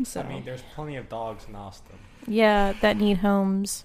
So 0.04 0.22
I 0.22 0.30
mean, 0.30 0.44
there's 0.46 0.62
plenty 0.76 0.96
of 0.96 1.10
dogs 1.10 1.46
in 1.50 1.56
Austin. 1.56 1.98
Yeah, 2.28 2.74
that 2.82 2.98
need 2.98 3.18
homes. 3.18 3.84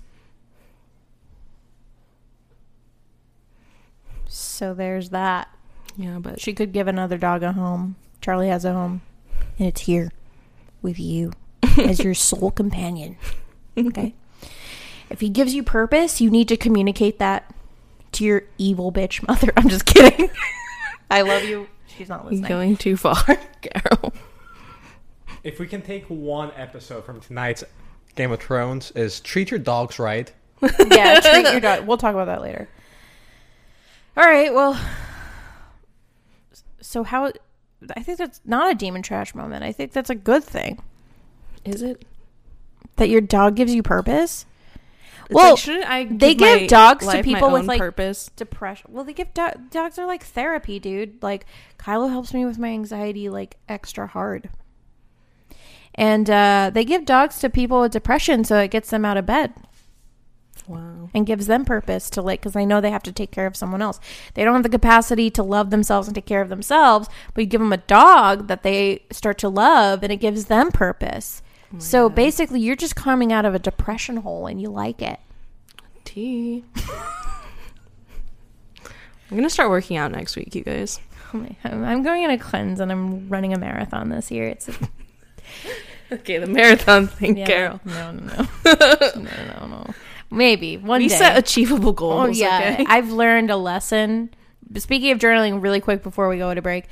So 4.27 4.75
there's 4.75 5.11
that. 5.11 5.49
yeah, 5.97 6.19
but 6.19 6.41
She 6.41 6.53
could 6.55 6.73
give 6.73 6.89
another 6.89 7.19
dog 7.19 7.43
a 7.43 7.53
home. 7.53 7.97
Charlie 8.21 8.49
has 8.49 8.65
a 8.65 8.73
home. 8.73 9.03
And 9.59 9.69
it's 9.69 9.83
here 9.83 10.11
with 10.81 10.99
you 10.99 11.33
as 11.79 12.02
your 12.02 12.14
sole 12.14 12.50
companion. 12.50 13.17
Okay? 13.75 14.14
If 15.09 15.21
he 15.21 15.31
gives 15.31 15.55
you 15.55 15.62
purpose, 15.62 16.21
you 16.21 16.31
need 16.31 16.49
to 16.49 16.59
communicate 16.59 17.19
that 17.19 17.52
to 18.12 18.25
your 18.25 18.43
evil 18.59 18.93
bitch 18.93 19.26
mother. 19.26 19.52
I'm 19.57 19.69
just 19.69 19.87
kidding. 19.87 20.31
I 21.11 21.23
love 21.23 21.45
you. 21.45 21.69
She's 21.87 22.09
not 22.09 22.25
listening. 22.25 22.49
going 22.49 22.76
too 22.76 22.97
far, 22.97 23.23
Carol. 23.62 24.12
If 25.43 25.59
we 25.59 25.67
can 25.67 25.83
take 25.83 26.05
one 26.07 26.50
episode 26.57 27.05
from 27.05 27.21
tonight's 27.21 27.64
Game 28.14 28.33
of 28.33 28.41
Thrones, 28.41 28.91
is 28.93 29.21
treat 29.21 29.50
your 29.50 29.59
dogs 29.59 29.99
right. 29.99 30.33
yeah, 30.91 31.21
treat 31.21 31.50
your 31.50 31.61
dog. 31.61 31.87
We'll 31.87 31.97
talk 31.97 32.14
about 32.14 32.26
that 32.26 32.41
later. 32.41 32.69
All 34.17 34.25
right. 34.25 34.52
Well, 34.52 34.79
so 36.81 37.02
how? 37.05 37.33
I 37.97 38.02
think 38.02 38.19
that's 38.19 38.41
not 38.45 38.71
a 38.71 38.75
demon 38.75 39.02
trash 39.02 39.35
moment. 39.35 39.64
I 39.64 39.73
think 39.73 39.93
that's 39.93 40.11
a 40.11 40.14
good 40.14 40.45
thing 40.45 40.83
Is 41.64 41.83
it? 41.83 42.04
that 42.97 43.09
your 43.09 43.21
dog 43.23 43.57
gives 43.57 43.75
you 43.75 43.83
purpose. 43.83 44.45
It's 45.25 45.35
Well, 45.35 45.50
like, 45.52 45.59
shouldn't 45.59 45.87
I 45.88 46.04
they 46.04 46.35
give 46.35 46.38
give 46.38 46.61
my 46.62 46.66
dogs 46.66 47.07
to 47.09 47.23
people 47.23 47.50
with, 47.50 47.64
like, 47.64 47.78
purpose? 47.78 48.31
Depression. 48.37 48.90
Well, 48.92 49.04
they 49.04 49.14
give 49.14 49.33
do- 49.33 49.50
dogs 49.71 49.99
are 49.99 50.07
like 50.07 50.23
therapy, 50.25 50.78
dude. 50.78 51.23
Like 51.23 51.47
Kylo 51.78 52.11
helps 52.11 52.35
me 52.35 52.45
with 52.45 52.59
my 52.59 52.69
anxiety 52.69 53.28
like 53.31 53.57
extra 53.69 54.07
hard. 54.07 54.50
And 55.95 56.28
uh, 56.28 56.71
they 56.73 56.85
give 56.85 57.04
dogs 57.04 57.38
to 57.40 57.50
people 57.50 57.81
with 57.81 57.92
depression 57.92 58.45
so 58.45 58.59
it 58.59 58.71
gets 58.71 58.90
them 58.90 59.04
out 59.04 59.16
of 59.16 59.26
bed. 59.26 59.52
Wow. 60.69 61.11
and 61.12 61.26
gives 61.26 61.49
them 61.49 61.64
purpose 61.64 62.09
to 62.11 62.23
like 62.23 62.40
because 62.40 62.54
I 62.54 62.64
know 62.64 62.81
they 62.81 62.92
have 62.92 63.02
to 63.02 63.12
take 63.12 63.33
care 63.33 63.47
of 63.47 63.57
someone 63.57 63.83
else. 63.83 63.99
They 64.35 64.45
don't 64.45 64.54
have 64.54 64.62
the 64.62 64.69
capacity 64.69 65.28
to 65.31 65.42
love 65.42 65.71
themselves 65.71 66.07
and 66.07 66.14
take 66.14 66.25
care 66.25 66.40
of 66.40 66.50
themselves, 66.50 67.09
but 67.35 67.42
you 67.42 67.47
give 67.49 67.61
them 67.61 67.73
a 67.73 67.78
dog 67.78 68.47
that 68.47 68.62
they 68.62 69.02
start 69.11 69.38
to 69.38 69.49
love 69.49 70.04
and 70.04 70.12
it 70.12 70.19
gives 70.19 70.45
them 70.45 70.71
purpose. 70.71 71.41
Oh 71.75 71.79
so 71.79 72.09
basically, 72.09 72.61
you're 72.61 72.76
just 72.76 72.97
coming 72.97 73.33
out 73.33 73.45
of 73.45 73.55
a 73.55 73.59
depression 73.59 74.19
hole 74.19 74.47
and 74.47 74.61
you 74.61 74.69
like 74.69 75.00
it. 75.02 75.19
Tea. 76.05 76.64
I'm 79.31 79.37
gonna 79.37 79.49
start 79.50 79.71
working 79.71 79.97
out 79.97 80.12
next 80.12 80.37
week, 80.37 80.55
you 80.55 80.62
guys. 80.62 81.00
Oh 81.33 81.47
I'm 81.64 81.85
I'm 81.85 82.02
going 82.02 82.25
on 82.25 82.31
a 82.31 82.38
cleanse 82.38 82.81
and 82.81 82.93
I'm 82.93 83.29
running 83.29 83.55
a 83.55 83.59
marathon 83.59 84.11
this 84.11 84.31
year. 84.31 84.49
It's 84.49 84.69
Okay, 86.12 86.37
the 86.37 86.47
marathon 86.47 87.07
thing, 87.07 87.38
yeah, 87.38 87.47
Carol. 87.47 87.81
No, 87.87 88.11
no, 88.12 88.47
no, 88.67 88.75
no, 89.17 89.23
no, 89.61 89.67
no. 89.67 89.87
Maybe 90.31 90.76
one 90.76 91.00
We 91.00 91.09
day. 91.09 91.17
set 91.17 91.38
achievable 91.38 91.93
goals. 91.93 92.21
Oh 92.21 92.26
yeah, 92.26 92.73
okay? 92.75 92.85
I've 92.87 93.11
learned 93.11 93.50
a 93.50 93.57
lesson. 93.57 94.31
Speaking 94.76 95.11
of 95.12 95.19
journaling, 95.19 95.62
really 95.62 95.81
quick 95.81 96.02
before 96.02 96.29
we 96.29 96.37
go 96.37 96.52
to 96.52 96.61
break, 96.61 96.85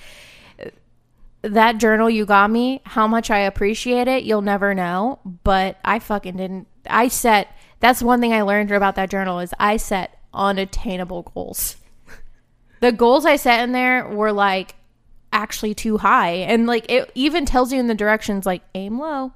that 1.43 1.79
journal 1.79 2.11
you 2.11 2.27
got 2.27 2.51
me, 2.51 2.83
how 2.85 3.07
much 3.07 3.31
I 3.31 3.41
appreciate 3.41 4.09
it, 4.09 4.25
you'll 4.25 4.43
never 4.43 4.75
know. 4.75 5.21
But 5.25 5.79
I 5.85 5.99
fucking 5.99 6.37
didn't. 6.37 6.67
I 6.89 7.09
set. 7.09 7.57
That's 7.81 8.03
one 8.03 8.21
thing 8.21 8.33
I 8.33 8.43
learned 8.43 8.71
about 8.71 8.97
that 8.97 9.11
journal 9.11 9.41
is 9.41 9.55
I 9.59 9.77
set 9.77 10.19
unattainable 10.35 11.23
goals. 11.35 11.77
The 12.81 12.93
goals 12.93 13.27
I 13.27 13.37
set 13.37 13.63
in 13.63 13.73
there 13.73 14.09
were 14.09 14.33
like 14.33 14.75
actually 15.33 15.75
too 15.75 15.99
high, 15.99 16.31
and 16.31 16.67
like 16.67 16.91
it 16.91 17.11
even 17.15 17.45
tells 17.45 17.73
you 17.73 17.79
in 17.79 17.87
the 17.87 17.95
directions 17.95 18.47
like 18.47 18.63
aim 18.75 18.99
low. 18.99 19.33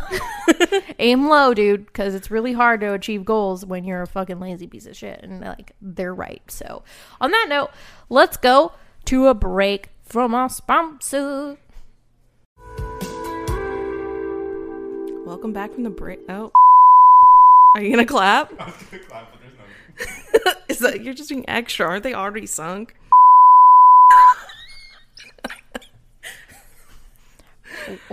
aim 0.98 1.28
low, 1.28 1.54
dude, 1.54 1.86
because 1.86 2.14
it's 2.14 2.30
really 2.30 2.52
hard 2.52 2.80
to 2.80 2.92
achieve 2.92 3.24
goals 3.24 3.64
when 3.64 3.84
you're 3.84 4.02
a 4.02 4.06
fucking 4.06 4.40
lazy 4.40 4.66
piece 4.66 4.86
of 4.86 4.96
shit. 4.96 5.20
And 5.22 5.40
like, 5.40 5.72
they're 5.80 6.14
right. 6.14 6.42
So, 6.48 6.82
on 7.20 7.30
that 7.30 7.46
note, 7.48 7.70
let's 8.08 8.36
go 8.36 8.72
to 9.06 9.26
a 9.26 9.34
break 9.34 9.90
from 10.04 10.34
our 10.34 10.48
sponsor. 10.48 11.56
Welcome 15.24 15.52
back 15.52 15.72
from 15.72 15.82
the 15.82 15.90
break. 15.90 16.20
Oh, 16.28 16.52
are 17.74 17.82
you 17.82 17.90
gonna 17.90 18.06
clap? 18.06 18.52
I 18.60 18.66
was 18.66 18.74
gonna 18.90 19.02
clap, 19.04 19.32
but 19.32 19.40
there's 19.40 19.54
no. 20.46 20.52
Is 20.68 20.78
that 20.80 21.02
you're 21.02 21.14
just 21.14 21.30
being 21.30 21.48
extra? 21.48 21.86
Aren't 21.86 22.04
they 22.04 22.14
already 22.14 22.46
sunk? 22.46 22.94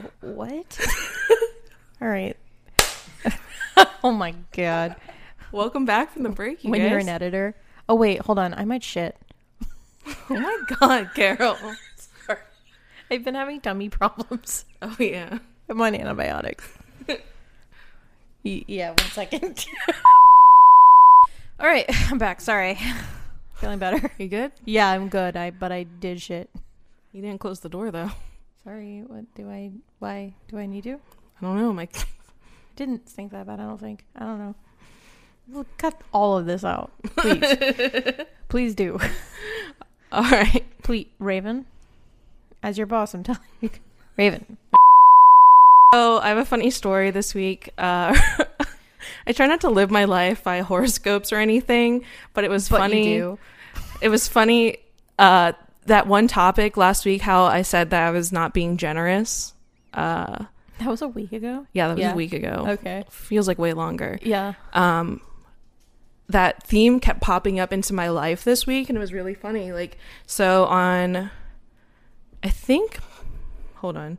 what? 0.21 0.87
All 2.01 2.07
right. 2.07 2.37
oh 4.03 4.11
my 4.11 4.33
god. 4.53 4.95
Welcome 5.51 5.85
back 5.85 6.13
from 6.13 6.23
the 6.23 6.29
break. 6.29 6.63
You 6.63 6.71
when 6.71 6.79
guys. 6.79 6.89
you're 6.89 6.99
an 6.99 7.09
editor. 7.09 7.53
Oh 7.89 7.95
wait, 7.95 8.21
hold 8.21 8.39
on. 8.39 8.53
I 8.53 8.63
might 8.63 8.83
shit 8.83 9.17
oh 10.07 10.15
my 10.29 10.57
god, 10.79 11.09
Carol. 11.15 11.57
Sorry. 12.25 12.39
I've 13.09 13.23
been 13.23 13.35
having 13.35 13.61
tummy 13.61 13.89
problems. 13.89 14.65
Oh 14.83 14.95
yeah. 14.99 15.37
I'm 15.69 15.79
on 15.79 15.93
antibiotics. 15.93 16.67
Y- 18.43 18.65
yeah, 18.67 18.89
one 18.89 19.11
second. 19.11 19.63
All 21.59 21.67
right, 21.67 21.85
I'm 22.09 22.17
back. 22.17 22.41
Sorry. 22.41 22.79
Feeling 23.55 23.77
better. 23.77 24.09
You 24.17 24.27
good? 24.27 24.51
Yeah, 24.65 24.89
I'm 24.89 25.07
good. 25.09 25.37
I 25.37 25.51
but 25.51 25.71
I 25.71 25.83
did 25.83 26.19
shit. 26.19 26.49
You 27.11 27.21
didn't 27.21 27.39
close 27.39 27.59
the 27.59 27.69
door 27.69 27.91
though. 27.91 28.09
Sorry. 28.63 29.03
What 29.05 29.25
do 29.35 29.47
I? 29.51 29.69
Why 29.99 30.33
do 30.47 30.57
I 30.57 30.65
need 30.65 30.85
to? 30.85 30.95
I 31.39 31.45
don't 31.45 31.57
know. 31.57 31.71
My 31.71 31.87
Didn't 32.75 33.07
think 33.07 33.31
that 33.33 33.45
bad. 33.45 33.59
I 33.59 33.65
don't 33.65 33.79
think. 33.79 34.03
I 34.15 34.21
don't 34.21 34.39
know. 34.39 34.55
We'll 35.47 35.67
cut 35.77 36.01
all 36.11 36.37
of 36.39 36.47
this 36.47 36.63
out, 36.63 36.91
please. 37.17 37.45
please 38.49 38.73
do. 38.73 38.99
all 40.23 40.23
right. 40.23 40.65
Please, 40.83 41.07
Raven. 41.19 41.65
As 42.63 42.77
your 42.77 42.87
boss, 42.87 43.13
I'm 43.13 43.23
telling 43.23 43.41
you, 43.61 43.69
Raven. 44.17 44.57
Oh, 45.93 46.19
I 46.23 46.29
have 46.29 46.37
a 46.37 46.45
funny 46.45 46.69
story 46.71 47.11
this 47.11 47.33
week. 47.35 47.69
Uh, 47.77 48.17
I 49.27 49.33
try 49.33 49.45
not 49.47 49.59
to 49.61 49.69
live 49.69 49.91
my 49.91 50.05
life 50.05 50.41
by 50.41 50.61
horoscopes 50.61 51.33
or 51.33 51.35
anything, 51.35 52.05
but 52.33 52.45
it 52.45 52.49
was 52.49 52.69
But 52.69 52.77
funny. 52.77 53.17
It 54.01 54.07
was 54.07 54.25
funny. 54.25 54.77
Uh, 55.19 55.51
that 55.87 56.07
one 56.07 56.29
topic 56.29 56.77
last 56.77 57.03
week, 57.03 57.21
how 57.21 57.43
I 57.43 57.63
said 57.63 57.89
that 57.89 58.07
I 58.07 58.11
was 58.11 58.31
not 58.31 58.53
being 58.53 58.77
generous. 58.77 59.53
Uh, 59.93 60.45
That 60.79 60.87
was 60.87 61.01
a 61.01 61.09
week 61.09 61.33
ago. 61.33 61.67
yeah, 61.73 61.89
that 61.89 61.95
was 61.97 62.01
Yeah. 62.03 62.13
a 62.13 62.15
week 62.15 62.31
ago. 62.31 62.63
Okay. 62.69 63.03
Feels 63.09 63.49
like 63.49 63.59
way 63.59 63.73
longer. 63.73 64.17
Yeah. 64.21 64.53
um 64.71 65.19
that 66.31 66.63
theme 66.63 66.99
kept 66.99 67.21
popping 67.21 67.59
up 67.59 67.71
into 67.71 67.93
my 67.93 68.09
life 68.09 68.43
this 68.43 68.65
week 68.65 68.89
and 68.89 68.97
it 68.97 68.99
was 68.99 69.13
really 69.13 69.33
funny 69.33 69.71
like 69.71 69.97
so 70.25 70.65
on 70.65 71.29
i 72.43 72.49
think 72.49 72.99
hold 73.75 73.97
on. 73.97 74.17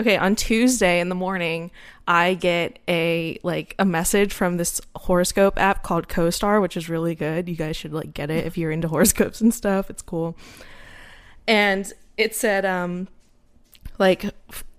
Okay 0.00 0.16
on 0.16 0.34
tuesday 0.34 0.98
in 0.98 1.08
the 1.08 1.14
morning 1.14 1.70
i 2.08 2.34
get 2.34 2.78
a 2.88 3.38
like 3.42 3.74
a 3.78 3.84
message 3.84 4.32
from 4.32 4.56
this 4.56 4.80
horoscope 4.96 5.58
app 5.58 5.82
called 5.82 6.08
co-star 6.08 6.60
which 6.60 6.76
is 6.76 6.88
really 6.88 7.14
good. 7.14 7.48
You 7.48 7.56
guys 7.56 7.76
should 7.76 7.92
like 7.92 8.12
get 8.12 8.30
it 8.30 8.44
if 8.44 8.58
you're 8.58 8.72
into 8.72 8.88
horoscopes 8.88 9.40
and 9.40 9.54
stuff. 9.54 9.90
It's 9.90 10.02
cool. 10.02 10.36
And 11.46 11.92
it 12.16 12.34
said 12.34 12.64
um 12.64 13.08
like 13.98 14.24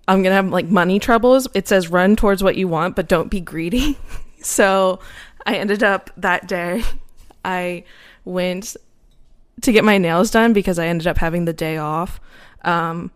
I'm 0.07 0.21
gonna 0.21 0.35
have 0.35 0.49
like 0.49 0.67
money 0.67 0.99
troubles. 0.99 1.47
It 1.53 1.67
says 1.67 1.89
run 1.89 2.15
towards 2.15 2.43
what 2.43 2.57
you 2.57 2.67
want 2.67 2.95
but 2.95 3.07
don't 3.07 3.29
be 3.29 3.39
greedy. 3.39 3.97
So 4.45 4.99
i 5.45 5.55
ended 5.55 5.83
up 5.83 6.09
that 6.17 6.47
day 6.47 6.83
i 7.43 7.83
went 8.23 8.75
to 9.61 9.71
get 9.71 9.83
my 9.83 9.97
nails 9.97 10.31
done 10.31 10.53
because 10.53 10.79
i 10.79 10.87
ended 10.87 11.07
up 11.07 11.17
having 11.17 11.45
the 11.45 11.53
day 11.53 11.77
off 11.77 12.19
um 12.63 13.11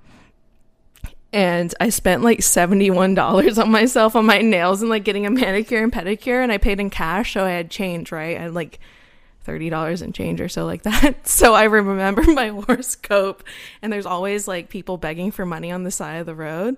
and 1.31 1.74
I 1.79 1.89
spent 1.89 2.24
like 2.24 2.39
$71 2.39 3.62
on 3.62 3.71
myself 3.71 4.15
on 4.15 4.25
my 4.25 4.39
nails 4.39 4.81
and 4.81 4.89
like 4.89 5.03
getting 5.03 5.25
a 5.25 5.29
manicure 5.29 5.83
and 5.83 5.91
pedicure 5.91 6.41
and 6.41 6.51
I 6.51 6.57
paid 6.57 6.79
in 6.79 6.89
cash 6.89 7.33
so 7.33 7.45
I 7.45 7.51
had 7.51 7.69
change, 7.69 8.12
right? 8.12 8.36
I 8.38 8.41
had 8.41 8.53
like 8.53 8.79
$30 9.45 10.01
in 10.01 10.13
change 10.13 10.41
or 10.41 10.50
so 10.50 10.65
like 10.65 10.83
that. 10.83 11.15
So 11.27 11.53
I 11.53 11.65
remember 11.65 12.24
my 12.24 12.50
horoscope 12.50 13.43
and 13.81 13.93
there's 13.93 14.05
always 14.05 14.48
like 14.48 14.70
people 14.70 14.98
begging 14.98 15.31
for 15.31 15.46
money 15.46 15.72
on 15.72 15.83
the 15.83 15.92
side 15.92 16.15
of 16.15 16.25
the 16.25 16.35
road. 16.35 16.77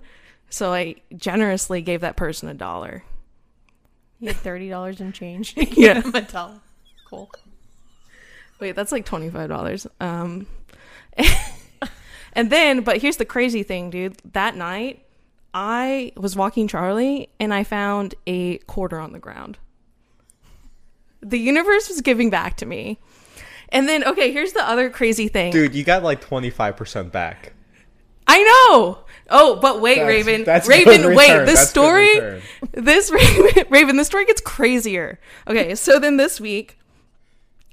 So 0.49 0.73
I 0.73 0.95
generously 1.15 1.81
gave 1.81 2.01
that 2.01 2.17
person 2.17 2.49
a 2.49 2.53
dollar. 2.53 3.03
You 4.21 4.27
had 4.27 4.37
thirty 4.37 4.69
dollars 4.69 5.01
in 5.01 5.11
change. 5.11 5.55
Yeah. 5.71 6.01
a 6.13 6.21
dollar. 6.21 6.59
Cool. 7.09 7.29
Wait, 8.59 8.75
that's 8.75 8.91
like 8.91 9.05
$25. 9.05 9.87
Um 9.99 10.45
and 12.33 12.49
then 12.49 12.81
but 12.81 12.97
here's 13.01 13.17
the 13.17 13.25
crazy 13.25 13.63
thing, 13.63 13.89
dude. 13.89 14.15
That 14.33 14.55
night 14.55 15.03
I 15.53 16.13
was 16.15 16.35
walking 16.35 16.67
Charlie 16.67 17.27
and 17.39 17.53
I 17.53 17.63
found 17.65 18.15
a 18.27 18.59
quarter 18.59 18.99
on 18.99 19.11
the 19.11 19.19
ground. 19.19 19.57
The 21.21 21.39
universe 21.39 21.89
was 21.89 22.01
giving 22.01 22.29
back 22.29 22.57
to 22.57 22.65
me. 22.65 22.99
And 23.69 23.89
then 23.89 24.03
okay, 24.03 24.31
here's 24.31 24.53
the 24.53 24.63
other 24.67 24.89
crazy 24.91 25.27
thing. 25.27 25.51
Dude, 25.51 25.73
you 25.73 25.83
got 25.83 26.03
like 26.03 26.23
25% 26.23 27.11
back. 27.11 27.53
I 28.27 28.43
know. 28.43 28.99
Oh, 29.31 29.55
but 29.55 29.81
wait, 29.81 29.95
That's- 29.95 30.09
Raven. 30.09 30.43
that's 30.45 30.67
Raven, 30.67 31.15
wait. 31.15 31.29
return. 31.29 31.45
This 31.45 31.59
That's 31.59 31.69
story, 31.69 32.41
this 32.73 33.11
Raven, 33.11 33.65
Raven, 33.69 33.97
the 33.97 34.05
story 34.05 34.25
gets 34.25 34.41
crazier. 34.41 35.19
Okay, 35.47 35.73
so 35.75 35.99
then 35.99 36.17
this 36.17 36.39
week, 36.39 36.77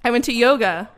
I 0.05 0.11
went 0.11 0.25
to 0.27 0.33
yoga. 0.33 0.89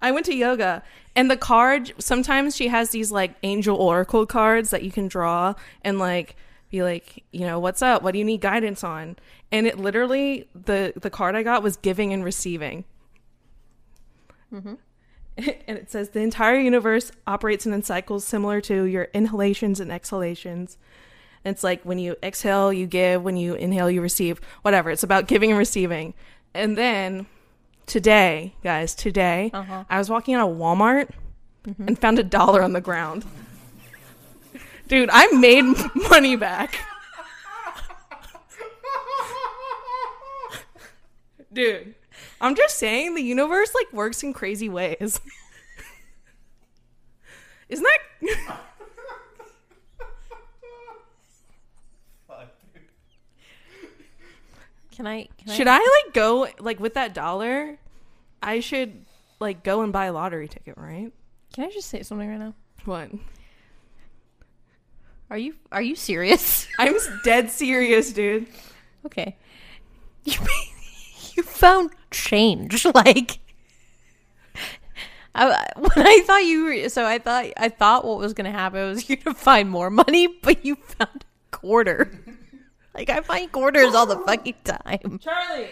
I 0.00 0.12
went 0.12 0.26
to 0.26 0.34
yoga, 0.34 0.82
and 1.16 1.28
the 1.30 1.36
card. 1.36 1.92
Sometimes 1.98 2.54
she 2.54 2.68
has 2.68 2.90
these 2.90 3.10
like 3.10 3.34
angel 3.42 3.76
oracle 3.76 4.26
cards 4.26 4.70
that 4.70 4.84
you 4.84 4.92
can 4.92 5.08
draw 5.08 5.54
and 5.82 5.98
like 5.98 6.36
be 6.70 6.82
like, 6.82 7.24
you 7.32 7.40
know, 7.46 7.58
what's 7.58 7.82
up? 7.82 8.02
What 8.02 8.12
do 8.12 8.18
you 8.18 8.24
need 8.24 8.40
guidance 8.40 8.84
on? 8.84 9.16
And 9.50 9.66
it 9.66 9.78
literally 9.78 10.48
the 10.54 10.92
the 10.94 11.10
card 11.10 11.34
I 11.34 11.42
got 11.42 11.62
was 11.64 11.76
giving 11.76 12.12
and 12.12 12.24
receiving. 12.24 12.84
Mm-hmm. 14.52 14.74
and 15.68 15.78
it 15.78 15.90
says 15.90 16.10
the 16.10 16.20
entire 16.20 16.58
universe 16.58 17.12
operates 17.26 17.64
in 17.66 17.82
cycles 17.82 18.24
similar 18.24 18.60
to 18.62 18.84
your 18.84 19.04
inhalations 19.14 19.80
and 19.80 19.90
exhalations. 19.92 20.76
And 21.44 21.54
it's 21.54 21.62
like 21.62 21.82
when 21.84 21.98
you 21.98 22.16
exhale, 22.22 22.72
you 22.72 22.86
give, 22.86 23.22
when 23.22 23.36
you 23.36 23.54
inhale, 23.54 23.88
you 23.90 24.00
receive, 24.02 24.40
whatever. 24.62 24.90
It's 24.90 25.04
about 25.04 25.28
giving 25.28 25.50
and 25.50 25.58
receiving. 25.58 26.14
And 26.52 26.76
then 26.76 27.26
today, 27.86 28.54
guys, 28.62 28.94
today, 28.94 29.50
Uh-huh. 29.54 29.84
I 29.88 29.98
was 29.98 30.10
walking 30.10 30.34
out 30.34 30.50
of 30.50 30.56
Walmart 30.56 31.10
and 31.64 31.98
found 31.98 32.18
a 32.18 32.24
dollar 32.24 32.62
on 32.62 32.72
the 32.72 32.80
ground. 32.80 33.24
Dude, 34.88 35.10
I 35.12 35.26
made 35.32 35.64
money 36.10 36.34
back. 36.34 36.78
Dude, 41.52 41.94
I'm 42.40 42.54
just 42.54 42.78
saying 42.78 43.14
the 43.14 43.22
universe 43.22 43.74
like 43.74 43.92
works 43.92 44.22
in 44.22 44.32
crazy 44.32 44.68
ways. 44.68 45.20
Isn't 47.68 47.84
that 47.84 48.48
Can 54.98 55.06
I? 55.06 55.28
Can 55.38 55.54
Should 55.54 55.68
I? 55.68 55.76
I 55.76 56.02
like 56.04 56.12
go 56.12 56.48
like 56.58 56.80
with 56.80 56.94
that 56.94 57.14
dollar? 57.14 57.78
I 58.42 58.58
should 58.58 59.04
like 59.38 59.62
go 59.62 59.82
and 59.82 59.92
buy 59.92 60.06
a 60.06 60.12
lottery 60.12 60.48
ticket, 60.48 60.76
right? 60.76 61.12
Can 61.52 61.64
I 61.64 61.70
just 61.70 61.88
say 61.88 62.02
something 62.02 62.28
right 62.28 62.38
now? 62.40 62.54
What? 62.84 63.10
Are 65.30 65.38
you? 65.38 65.54
Are 65.70 65.82
you 65.82 65.94
serious? 65.94 66.66
I'm 66.80 66.96
dead 67.24 67.48
serious, 67.48 68.12
dude. 68.12 68.48
okay. 69.06 69.36
You 70.24 70.34
you 71.38 71.44
found 71.44 71.90
change 72.10 72.84
like. 72.94 73.38
I, 75.34 75.68
when 75.76 76.06
I 76.06 76.22
thought 76.26 76.44
you 76.44 76.64
were, 76.64 76.88
so 76.88 77.06
I 77.06 77.18
thought 77.18 77.46
I 77.56 77.68
thought 77.68 78.04
what 78.04 78.18
was 78.18 78.32
gonna 78.34 78.50
happen 78.50 78.88
was 78.88 79.08
you 79.10 79.16
to 79.18 79.34
find 79.34 79.70
more 79.70 79.88
money, 79.88 80.26
but 80.26 80.64
you 80.64 80.74
found 80.74 81.24
a 81.24 81.56
quarter. 81.56 82.10
like 82.94 83.08
I 83.08 83.20
find 83.20 83.50
quarters 83.52 83.94
all 83.94 84.06
the 84.06 84.18
fucking 84.18 84.56
time. 84.64 85.20
Charlie. 85.22 85.68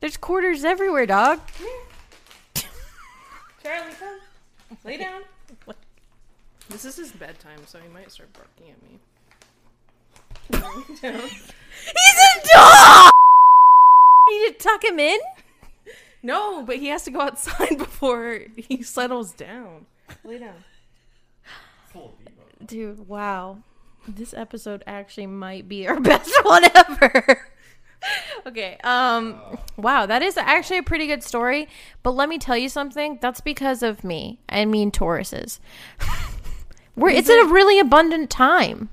There's 0.00 0.16
quarters 0.16 0.64
everywhere, 0.64 1.06
dog. 1.06 1.40
Charlie, 3.62 3.94
come. 3.98 4.20
Lay 4.84 4.96
down. 4.98 5.22
This 6.68 6.84
is 6.84 6.96
his 6.96 7.12
bedtime, 7.12 7.60
so 7.66 7.78
he 7.78 7.88
might 7.88 8.10
start 8.10 8.30
barking 8.32 8.70
at 8.70 8.82
me. 8.82 9.00
He's 10.50 11.02
a 11.04 12.48
dog. 12.54 13.13
You 14.28 14.46
need 14.46 14.58
to 14.58 14.64
tuck 14.64 14.84
him 14.84 14.98
in. 14.98 15.18
No, 16.22 16.62
but 16.62 16.76
he 16.76 16.86
has 16.88 17.04
to 17.04 17.10
go 17.10 17.20
outside 17.20 17.76
before 17.78 18.40
he 18.56 18.82
settles 18.82 19.32
down. 19.32 19.86
Lay 20.24 20.38
down. 20.38 20.64
Dude, 22.64 23.06
wow. 23.06 23.58
This 24.08 24.32
episode 24.34 24.82
actually 24.86 25.26
might 25.26 25.68
be 25.68 25.86
our 25.86 26.00
best 26.00 26.32
one 26.42 26.64
ever. 26.74 27.48
okay, 28.46 28.78
um 28.84 29.38
wow, 29.76 30.06
that 30.06 30.22
is 30.22 30.36
actually 30.36 30.78
a 30.78 30.82
pretty 30.82 31.06
good 31.06 31.22
story, 31.22 31.68
but 32.02 32.12
let 32.12 32.28
me 32.28 32.38
tell 32.38 32.56
you 32.56 32.68
something, 32.68 33.18
that's 33.20 33.40
because 33.40 33.82
of 33.82 34.04
me. 34.04 34.40
I 34.48 34.64
mean 34.64 34.90
Tauruses. 34.90 35.58
We're 36.96 37.10
it's 37.10 37.28
a 37.28 37.44
really 37.46 37.78
abundant 37.78 38.30
time. 38.30 38.88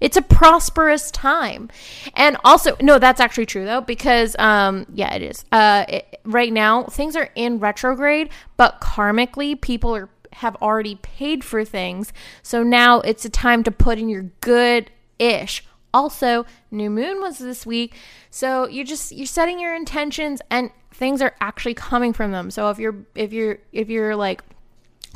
It's 0.00 0.16
a 0.16 0.22
prosperous 0.22 1.10
time. 1.10 1.70
And 2.14 2.36
also, 2.44 2.76
no, 2.80 2.98
that's 2.98 3.20
actually 3.20 3.46
true 3.46 3.64
though, 3.64 3.80
because, 3.80 4.36
um, 4.38 4.86
yeah, 4.92 5.14
it 5.14 5.22
is. 5.22 5.44
Uh, 5.50 5.84
it, 5.88 6.20
right 6.24 6.52
now, 6.52 6.84
things 6.84 7.16
are 7.16 7.30
in 7.34 7.58
retrograde, 7.58 8.30
but 8.56 8.80
karmically, 8.80 9.60
people 9.60 9.94
are 9.94 10.08
have 10.34 10.56
already 10.56 10.96
paid 10.96 11.42
for 11.42 11.64
things. 11.64 12.12
So 12.42 12.62
now 12.62 13.00
it's 13.00 13.24
a 13.24 13.30
time 13.30 13.62
to 13.64 13.70
put 13.70 13.98
in 13.98 14.08
your 14.08 14.30
good 14.40 14.90
ish. 15.18 15.64
Also, 15.92 16.46
new 16.70 16.90
moon 16.90 17.20
was 17.20 17.38
this 17.38 17.66
week. 17.66 17.94
So 18.30 18.68
you're 18.68 18.84
just 18.84 19.10
you're 19.10 19.26
setting 19.26 19.58
your 19.58 19.74
intentions 19.74 20.40
and 20.50 20.70
things 20.92 21.22
are 21.22 21.34
actually 21.40 21.74
coming 21.74 22.12
from 22.12 22.30
them. 22.30 22.50
So 22.50 22.70
if 22.70 22.78
you're 22.78 23.06
if 23.14 23.32
you're 23.32 23.58
if 23.72 23.88
you're 23.88 24.14
like 24.14 24.42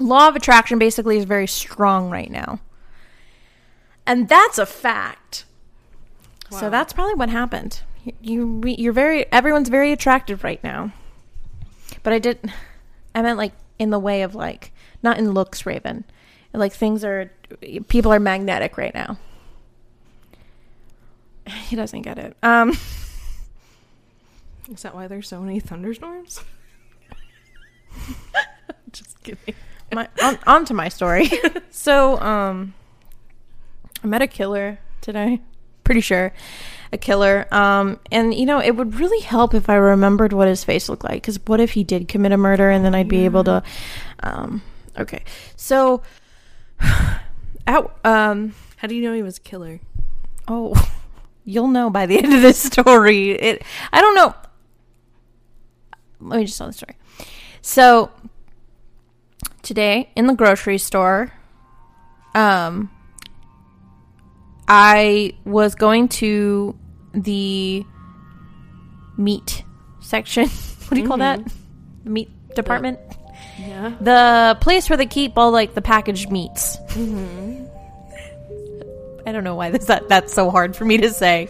law 0.01 0.29
of 0.29 0.37
attraction 0.37 0.79
basically 0.79 1.19
is 1.19 1.25
very 1.25 1.47
strong 1.47 2.11
right 2.11 2.31
now. 2.31 2.59
And 4.07 4.29
that's 4.29 4.59
a 4.59 4.67
fact. 4.67 5.45
So 6.51 6.69
that's 6.69 6.93
probably 6.93 7.15
what 7.15 7.29
happened. 7.31 7.81
You 8.05 8.61
you- 8.65 8.75
you're 8.79 8.93
very 8.93 9.31
everyone's 9.33 9.69
very 9.71 9.91
attractive 9.93 10.45
right 10.45 10.63
now. 10.63 10.93
But 12.03 12.13
I 12.13 12.19
didn't. 12.19 12.51
I 13.15 13.23
meant 13.23 13.39
like 13.39 13.53
in 13.79 13.91
the 13.91 13.99
way 13.99 14.23
of 14.23 14.35
like 14.35 14.73
not 15.03 15.19
in 15.19 15.31
looks 15.33 15.65
Raven. 15.65 16.05
Like 16.53 16.73
things 16.73 17.05
are 17.05 17.31
people 17.89 18.13
are 18.13 18.21
magnetic 18.21 18.77
right 18.77 18.95
now. 18.95 19.19
He 21.47 21.77
doesn't 21.77 22.03
get 22.03 22.19
it. 22.19 22.37
Um 22.43 22.71
Is 24.71 24.83
that 24.83 24.95
why 24.95 25.07
there's 25.09 25.29
so 25.29 25.41
many 25.41 25.59
thunderstorms? 25.61 26.41
Just 28.93 29.23
kidding. 29.23 29.55
my 29.93 30.09
on, 30.23 30.39
on 30.47 30.65
to 30.67 30.75
my 30.75 30.89
story. 30.89 31.31
so, 31.71 32.19
um, 32.21 32.75
I 34.03 34.07
met 34.07 34.23
a 34.23 34.27
killer 34.27 34.79
today. 35.01 35.41
Pretty 35.85 36.01
sure, 36.01 36.33
a 36.93 36.99
killer. 36.99 37.47
Um, 37.53 37.99
and 38.11 38.33
you 38.33 38.47
know, 38.47 38.61
it 38.61 38.77
would 38.77 38.95
really 39.01 39.21
help 39.21 39.53
if 39.55 39.69
I 39.69 39.75
remembered 39.75 40.33
what 40.33 40.49
his 40.49 40.63
face 40.63 40.89
looked 40.89 41.05
like. 41.05 41.23
Because 41.23 41.39
what 41.47 41.61
if 41.61 41.73
he 41.73 41.83
did 41.85 42.09
commit 42.09 42.33
a 42.33 42.37
murder, 42.37 42.71
and 42.71 42.85
then 42.85 42.95
I'd 42.95 43.09
be 43.09 43.25
able 43.25 43.45
to. 43.45 43.63
Um, 44.21 44.63
okay, 44.99 45.25
so, 45.57 46.03
out. 47.67 47.99
Um, 48.05 48.55
How 48.77 48.89
do 48.89 48.95
you 48.95 49.03
know 49.03 49.13
he 49.13 49.23
was 49.23 49.39
a 49.39 49.41
killer? 49.41 49.81
oh, 50.49 50.91
you'll 51.45 51.69
know 51.69 51.91
by 51.91 52.07
the 52.07 52.19
end 52.23 52.33
of 52.33 52.43
this 52.43 52.63
story. 52.63 53.31
It. 53.31 53.63
I 53.93 54.01
don't 54.01 54.15
know. 54.15 54.35
Let 56.21 56.39
me 56.39 56.45
just 56.45 56.59
tell 56.59 56.69
the 56.69 56.73
story. 56.73 56.97
So 57.63 58.11
today 59.63 60.11
in 60.15 60.27
the 60.27 60.35
grocery 60.35 60.79
store, 60.79 61.33
um, 62.35 62.91
I 64.69 65.33
was 65.45 65.75
going 65.75 66.09
to 66.09 66.79
the 67.13 67.85
meat 69.17 69.65
section. 70.01 70.49
what 70.89 70.95
do 70.95 71.01
you 71.01 71.07
call 71.07 71.19
that? 71.19 71.41
The 72.05 72.11
meat 72.11 72.31
department. 72.55 72.99
Yeah. 73.59 73.93
The 74.01 74.57
place 74.61 74.89
where 74.89 74.97
they 74.97 75.07
keep 75.07 75.37
all 75.37 75.51
like 75.51 75.75
the 75.75 75.83
packaged 75.83 76.31
meats. 76.31 76.79
I 79.25 79.31
don't 79.31 79.45
know 79.45 79.55
why 79.55 79.71
this 79.71 79.87
that 79.87 80.09
that's 80.09 80.33
so 80.33 80.51
hard 80.51 80.75
for 80.75 80.85
me 80.85 80.97
to 80.99 81.11
say. 81.11 81.49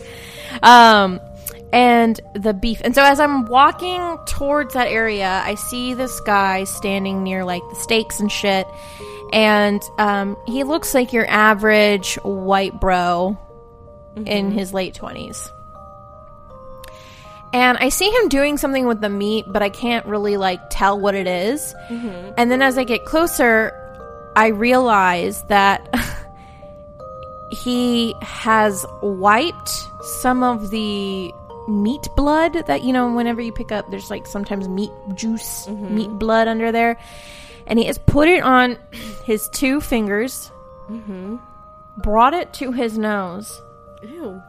Um, 0.62 1.20
and 1.72 2.20
the 2.34 2.52
beef. 2.52 2.80
And 2.84 2.94
so 2.94 3.02
as 3.02 3.18
I'm 3.18 3.46
walking 3.46 4.18
towards 4.26 4.74
that 4.74 4.88
area, 4.88 5.42
I 5.44 5.54
see 5.54 5.94
this 5.94 6.20
guy 6.20 6.64
standing 6.64 7.22
near 7.22 7.44
like 7.44 7.62
the 7.70 7.76
steaks 7.76 8.20
and 8.20 8.30
shit. 8.30 8.66
And 9.32 9.82
um, 9.98 10.36
he 10.46 10.64
looks 10.64 10.94
like 10.94 11.12
your 11.12 11.26
average 11.28 12.16
white 12.16 12.78
bro 12.78 13.38
in 14.16 14.24
mm-hmm. 14.24 14.50
his 14.50 14.74
late 14.74 14.94
20s. 14.94 15.50
And 17.54 17.76
I 17.78 17.90
see 17.90 18.10
him 18.10 18.28
doing 18.28 18.56
something 18.56 18.86
with 18.86 19.00
the 19.00 19.10
meat, 19.10 19.44
but 19.48 19.62
I 19.62 19.68
can't 19.68 20.06
really 20.06 20.36
like 20.36 20.60
tell 20.70 20.98
what 20.98 21.14
it 21.14 21.26
is. 21.26 21.74
Mm-hmm. 21.88 22.32
And 22.36 22.50
then 22.50 22.62
as 22.62 22.78
I 22.78 22.84
get 22.84 23.04
closer, 23.04 23.78
I 24.36 24.48
realize 24.48 25.42
that 25.44 25.94
he 27.50 28.14
has 28.22 28.86
wiped 29.02 29.70
some 30.20 30.42
of 30.42 30.70
the 30.70 31.32
meat 31.68 32.08
blood 32.16 32.54
that 32.66 32.82
you 32.82 32.92
know 32.92 33.14
whenever 33.14 33.40
you 33.40 33.52
pick 33.52 33.70
up 33.70 33.88
there's 33.88 34.10
like 34.10 34.26
sometimes 34.26 34.68
meat 34.68 34.90
juice 35.14 35.66
mm-hmm. 35.66 35.94
meat 35.94 36.10
blood 36.10 36.48
under 36.48 36.72
there 36.72 36.98
and 37.66 37.78
he 37.78 37.84
has 37.86 37.98
put 37.98 38.28
it 38.28 38.42
on 38.42 38.76
his 39.24 39.48
two 39.50 39.80
fingers 39.80 40.50
brought 41.98 42.34
it 42.34 42.52
to 42.54 42.72
his 42.72 42.98
nose 42.98 43.62
Ew. 44.02 44.42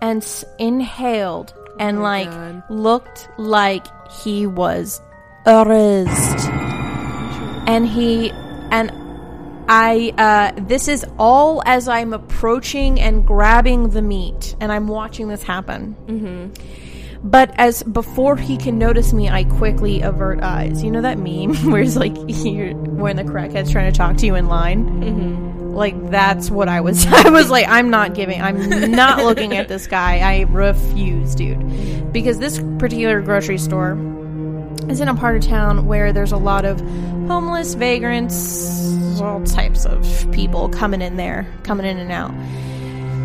and 0.00 0.22
s- 0.22 0.44
inhaled 0.58 1.52
and 1.78 2.02
like 2.02 2.30
God. 2.30 2.62
looked 2.70 3.28
like 3.38 3.86
he 4.10 4.46
was 4.46 5.00
arrested 5.46 6.50
and 7.66 7.86
he 7.86 8.30
and 8.70 8.90
I 9.68 10.12
uh 10.18 10.60
this 10.66 10.88
is 10.88 11.04
all 11.18 11.62
as 11.66 11.88
I'm 11.88 12.12
approaching 12.12 13.00
and 13.00 13.26
grabbing 13.26 13.90
the 13.90 14.02
meat 14.02 14.54
and 14.60 14.70
I'm 14.72 14.88
watching 14.88 15.28
this 15.28 15.42
happen. 15.42 15.94
Mm-hmm. 16.06 16.87
But 17.22 17.52
as 17.58 17.82
before 17.82 18.36
he 18.36 18.56
can 18.56 18.78
notice 18.78 19.12
me, 19.12 19.28
I 19.28 19.44
quickly 19.44 20.02
avert 20.02 20.40
eyes. 20.40 20.82
You 20.82 20.90
know 20.90 21.02
that 21.02 21.18
meme 21.18 21.54
where 21.70 21.82
it's 21.82 21.96
like 21.96 22.14
you're 22.16 22.74
when 22.74 23.16
the 23.16 23.24
crackhead's 23.24 23.72
trying 23.72 23.92
to 23.92 23.96
talk 23.96 24.16
to 24.18 24.26
you 24.26 24.34
in 24.34 24.46
line. 24.46 24.86
Mm-hmm. 24.86 25.70
Like 25.74 26.10
that's 26.10 26.50
what 26.50 26.68
I 26.68 26.80
was. 26.80 27.06
I 27.08 27.30
was 27.30 27.50
like, 27.50 27.68
I'm 27.68 27.90
not 27.90 28.14
giving. 28.14 28.40
I'm 28.40 28.92
not 28.92 29.24
looking 29.24 29.56
at 29.56 29.68
this 29.68 29.86
guy. 29.86 30.18
I 30.18 30.42
refuse, 30.50 31.34
dude, 31.34 32.12
because 32.12 32.38
this 32.38 32.58
particular 32.78 33.20
grocery 33.20 33.58
store 33.58 33.92
is 34.88 35.00
in 35.00 35.08
a 35.08 35.14
part 35.14 35.36
of 35.36 35.42
town 35.42 35.86
where 35.86 36.12
there's 36.12 36.32
a 36.32 36.36
lot 36.36 36.64
of 36.64 36.80
homeless 37.28 37.74
vagrants, 37.74 39.20
all 39.20 39.44
types 39.44 39.84
of 39.84 40.30
people 40.32 40.68
coming 40.68 41.02
in 41.02 41.16
there, 41.16 41.46
coming 41.62 41.84
in 41.84 41.98
and 41.98 42.10
out. 42.10 42.32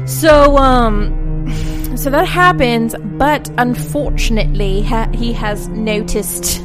So, 0.09 0.57
um, 0.57 1.22
so 1.95 2.09
that 2.09 2.27
happens, 2.27 2.95
but 3.17 3.49
unfortunately, 3.57 4.81
ha- 4.81 5.09
he 5.13 5.31
has 5.33 5.67
noticed 5.69 6.59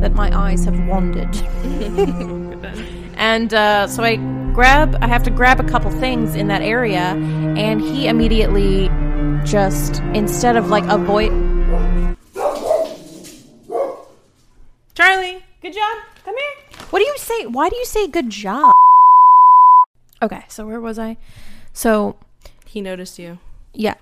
that 0.00 0.12
my 0.14 0.30
eyes 0.36 0.64
have 0.66 0.78
wandered. 0.86 1.34
and 3.16 3.54
uh, 3.54 3.86
so 3.86 4.02
I 4.04 4.16
grab, 4.52 4.96
I 5.00 5.08
have 5.08 5.22
to 5.24 5.30
grab 5.30 5.58
a 5.58 5.64
couple 5.64 5.90
things 5.90 6.34
in 6.34 6.48
that 6.48 6.62
area, 6.62 7.00
and 7.56 7.80
he 7.80 8.06
immediately 8.08 8.88
just, 9.44 10.00
instead 10.14 10.56
of 10.56 10.68
like 10.68 10.84
avoid, 10.84 11.30
Charlie, 14.94 15.42
good 15.60 15.72
job. 15.72 15.96
Come 16.24 16.34
here. 16.36 16.78
What 16.90 16.98
do 17.00 17.04
you 17.04 17.14
say? 17.18 17.46
Why 17.46 17.68
do 17.68 17.76
you 17.76 17.84
say 17.84 18.06
good 18.06 18.30
job? 18.30 18.72
Okay, 20.22 20.44
so 20.48 20.66
where 20.66 20.80
was 20.80 20.98
I? 20.98 21.16
So, 21.72 22.16
He 22.66 22.80
noticed 22.80 23.18
you. 23.18 23.38
yeah. 23.72 23.94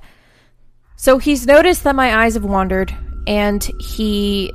So 1.03 1.19
he's 1.19 1.49
noticed 1.49 1.83
that 1.83 1.97
my 1.97 2.23
eyes 2.23 2.35
have 2.35 2.45
wandered 2.45 2.97
and 3.27 3.61
he 3.81 4.53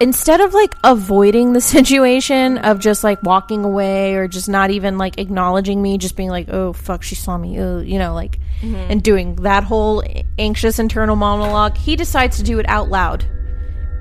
instead 0.00 0.40
of 0.40 0.52
like 0.52 0.74
avoiding 0.82 1.52
the 1.52 1.60
situation 1.76 2.58
of 2.58 2.80
just 2.80 3.04
like 3.04 3.22
walking 3.22 3.62
away 3.62 4.16
or 4.16 4.26
just 4.26 4.48
not 4.48 4.70
even 4.70 4.98
like 4.98 5.20
acknowledging 5.20 5.80
me, 5.80 5.98
just 5.98 6.16
being 6.16 6.30
like, 6.30 6.48
"Oh 6.48 6.72
fuck, 6.72 7.04
she 7.04 7.14
saw 7.14 7.38
me." 7.38 7.60
Oh, 7.60 7.78
you 7.78 8.00
know, 8.00 8.12
like 8.12 8.40
and 8.90 9.00
doing 9.04 9.36
that 9.36 9.62
whole 9.62 10.02
anxious 10.36 10.80
internal 10.80 11.14
monologue, 11.14 11.76
he 11.76 11.94
decides 11.94 12.38
to 12.38 12.42
do 12.42 12.58
it 12.58 12.68
out 12.68 12.88
loud 12.88 13.24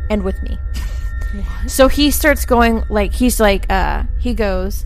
and 0.10 0.23
with 0.23 0.41
me. 0.41 0.58
So 1.67 1.89
he 1.89 2.10
starts 2.12 2.45
going 2.45 2.84
like 2.89 3.13
he's 3.13 3.39
like 3.41 3.69
uh 3.69 4.03
he 4.19 4.34
goes 4.34 4.86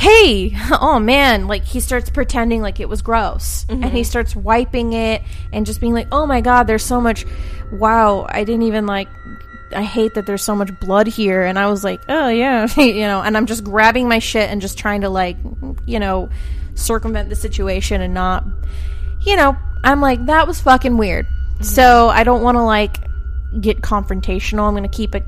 hey 0.00 0.56
oh 0.80 0.98
man. 0.98 1.46
Like 1.46 1.64
he 1.64 1.78
starts 1.78 2.08
pretending 2.10 2.62
like 2.62 2.80
it 2.80 2.88
was 2.88 3.02
gross. 3.02 3.66
And 3.68 3.84
he 3.84 3.90
mm-hmm. 3.90 4.02
starts 4.04 4.34
wiping 4.34 4.94
it 4.94 5.22
and 5.52 5.66
just 5.66 5.80
being 5.80 5.92
like 5.92 6.08
oh 6.10 6.26
my 6.26 6.40
god 6.40 6.66
there's 6.66 6.84
so 6.84 7.00
much 7.00 7.24
wow 7.72 8.26
i 8.30 8.42
didn't 8.42 8.62
even 8.62 8.86
like 8.86 9.08
i 9.72 9.82
hate 9.82 10.14
that 10.14 10.26
there's 10.26 10.42
so 10.42 10.56
much 10.56 10.70
blood 10.80 11.06
here. 11.06 11.42
And 11.42 11.58
i 11.58 11.66
was 11.66 11.84
like 11.84 12.00
oh 12.08 12.28
yeah 12.28 12.66
you 12.76 13.06
know. 13.06 13.20
And 13.20 13.36
i'm 13.36 13.46
just 13.46 13.62
grabbing 13.62 14.08
my 14.08 14.18
shit 14.18 14.48
and 14.48 14.60
just 14.60 14.78
trying 14.78 15.02
to 15.02 15.10
like 15.10 15.36
you 15.86 15.98
know 15.98 16.30
circumvent 16.74 17.28
the 17.28 17.36
situation 17.36 18.00
and 18.00 18.14
not 18.14 18.44
you 19.22 19.36
know. 19.36 19.56
I'm 19.82 20.00
like 20.00 20.26
that 20.26 20.46
was 20.46 20.60
fucking 20.60 20.96
weird. 20.96 21.26
Mm-hmm. 21.26 21.64
So 21.64 22.08
i 22.08 22.24
don't 22.24 22.42
want 22.42 22.56
to 22.56 22.62
like 22.62 22.96
get 23.60 23.82
confrontational. 23.82 24.66
I'm 24.66 24.74
gonna 24.74 24.88
keep 24.88 25.14
it 25.14 25.24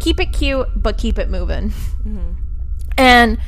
keep 0.00 0.18
it 0.18 0.32
cute 0.32 0.68
but 0.76 0.96
keep 0.96 1.18
it 1.18 1.28
moving. 1.28 1.70
Mm-hmm. 1.70 2.32
And 2.96 3.38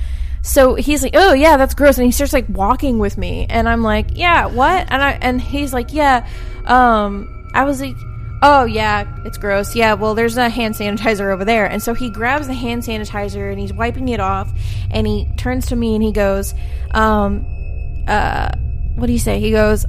so 0.47 0.77
he's 0.77 1.03
like, 1.03 1.15
"Oh 1.15 1.33
yeah, 1.33 1.57
that's 1.57 1.75
gross," 1.75 1.99
and 1.99 2.07
he 2.07 2.13
starts 2.13 2.33
like 2.33 2.47
walking 2.49 2.99
with 2.99 3.19
me, 3.19 3.47
and 3.51 3.69
I'm 3.69 3.83
like, 3.83 4.07
"Yeah, 4.15 4.47
what?" 4.47 4.87
And 4.89 5.03
I 5.03 5.19
and 5.21 5.41
he's 5.41 5.73
like, 5.73 5.93
"Yeah." 5.93 6.27
Um, 6.67 7.51
I 7.53 7.65
was 7.65 7.81
like, 7.81 7.97
"Oh 8.43 8.65
yeah, 8.65 9.05
it's 9.25 9.39
gross." 9.39 9.75
Yeah, 9.75 9.95
well, 9.95 10.15
there's 10.15 10.37
a 10.37 10.49
hand 10.49 10.77
sanitizer 10.77 11.33
over 11.33 11.45
there, 11.45 11.67
and 11.67 11.83
so 11.83 11.95
he 11.95 12.11
grabs 12.11 12.47
the 12.47 12.55
hand 12.55 12.83
sanitizer 12.83 13.51
and 13.51 13.59
he's 13.59 13.73
wiping 13.73 14.09
it 14.09 14.21
off, 14.21 14.49
and 14.91 15.05
he 15.05 15.29
turns 15.37 15.67
to 15.67 15.77
me 15.77 15.95
and 15.97 16.05
he 16.05 16.13
goes, 16.13 16.55
um, 16.93 17.45
uh, 18.07 18.51
what 18.95 19.07
do 19.07 19.13
you 19.13 19.19
say? 19.19 19.41
He 19.41 19.51
goes, 19.51 19.85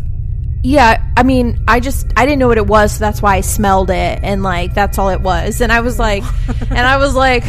yeah, 0.63 1.03
I 1.15 1.21
mean, 1.21 1.63
I 1.67 1.79
just 1.79 2.07
I 2.17 2.25
didn't 2.25 2.39
know 2.39 2.47
what 2.47 2.57
it 2.57 2.65
was, 2.67 2.93
so 2.93 2.99
that's 2.99 3.21
why 3.21 3.35
I 3.35 3.41
smelled 3.41 3.91
it, 3.91 4.19
and 4.23 4.41
like 4.41 4.73
that's 4.73 4.97
all 4.97 5.09
it 5.09 5.21
was. 5.21 5.61
And 5.61 5.71
I 5.71 5.81
was 5.81 5.99
like, 5.99 6.23
and 6.71 6.79
I 6.79 6.97
was 6.97 7.13
like, 7.13 7.43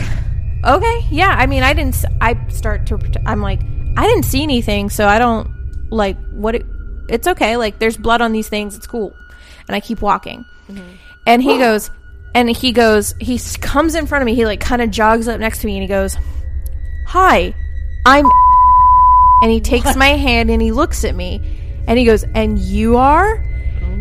okay, 0.64 1.06
yeah. 1.10 1.34
I 1.36 1.46
mean, 1.46 1.62
I 1.62 1.72
didn't. 1.74 2.04
I 2.20 2.48
start 2.48 2.86
to. 2.86 2.98
I'm 3.26 3.40
like, 3.40 3.60
I 3.96 4.06
didn't 4.06 4.24
see 4.24 4.42
anything, 4.42 4.90
so 4.90 5.06
I 5.06 5.18
don't 5.18 5.48
like 5.90 6.16
what. 6.30 6.54
It, 6.54 6.66
it's 7.08 7.26
okay. 7.26 7.56
Like, 7.56 7.78
there's 7.78 7.96
blood 7.96 8.20
on 8.20 8.32
these 8.32 8.48
things. 8.48 8.76
It's 8.76 8.86
cool. 8.86 9.14
And 9.66 9.74
I 9.76 9.80
keep 9.80 10.00
walking, 10.00 10.44
and 11.26 11.42
he 11.42 11.58
goes, 11.58 11.90
and 12.34 12.48
he 12.48 12.72
goes. 12.72 13.14
He 13.20 13.38
comes 13.60 13.94
in 13.94 14.06
front 14.06 14.22
of 14.22 14.26
me. 14.26 14.34
He 14.34 14.46
like 14.46 14.60
kind 14.60 14.82
of 14.82 14.90
jogs 14.90 15.28
up 15.28 15.40
next 15.40 15.60
to 15.60 15.66
me, 15.66 15.74
and 15.74 15.82
he 15.82 15.88
goes, 15.88 16.16
"Hi, 17.08 17.54
I'm." 18.06 18.26
And 19.40 19.52
he 19.52 19.60
takes 19.60 19.94
my 19.94 20.08
hand 20.08 20.50
and 20.50 20.60
he 20.60 20.72
looks 20.72 21.04
at 21.04 21.14
me, 21.14 21.40
and 21.86 21.96
he 21.96 22.04
goes, 22.04 22.24
"And 22.34 22.58
you 22.58 22.96
are." 22.96 23.36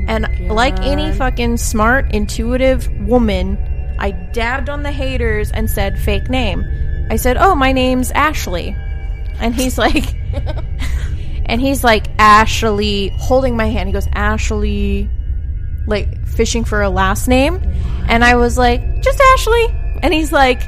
And 0.07 0.49
like 0.49 0.79
any 0.79 1.11
fucking 1.11 1.57
smart, 1.57 2.11
intuitive 2.11 2.89
woman, 3.01 3.57
I 3.99 4.11
dabbed 4.11 4.69
on 4.69 4.83
the 4.83 4.91
haters 4.91 5.51
and 5.51 5.69
said 5.69 5.99
fake 5.99 6.29
name. 6.29 6.65
I 7.09 7.15
said, 7.15 7.37
"Oh, 7.37 7.55
my 7.55 7.71
name's 7.71 8.11
Ashley," 8.11 8.75
and 9.39 9.55
he's 9.55 9.77
like, 9.85 10.13
and 11.45 11.61
he's 11.61 11.83
like 11.83 12.07
Ashley, 12.19 13.09
holding 13.17 13.55
my 13.55 13.67
hand. 13.67 13.89
He 13.89 13.93
goes, 13.93 14.07
"Ashley," 14.13 15.09
like 15.87 16.25
fishing 16.27 16.63
for 16.63 16.81
a 16.81 16.89
last 16.89 17.27
name, 17.27 17.61
and 18.07 18.23
I 18.23 18.35
was 18.35 18.57
like, 18.57 19.01
"Just 19.01 19.19
Ashley," 19.33 19.67
and 20.03 20.13
he's 20.13 20.31
like, 20.31 20.61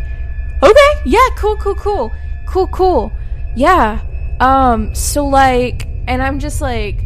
"Okay, 0.64 0.92
yeah, 1.06 1.28
cool, 1.38 1.58
cool, 1.58 1.76
cool, 1.76 2.12
cool, 2.48 2.68
cool, 2.68 3.12
yeah." 3.56 4.00
Um, 4.40 4.96
so 4.96 5.26
like, 5.28 5.88
and 6.08 6.22
I'm 6.22 6.40
just 6.40 6.62
like 6.62 7.04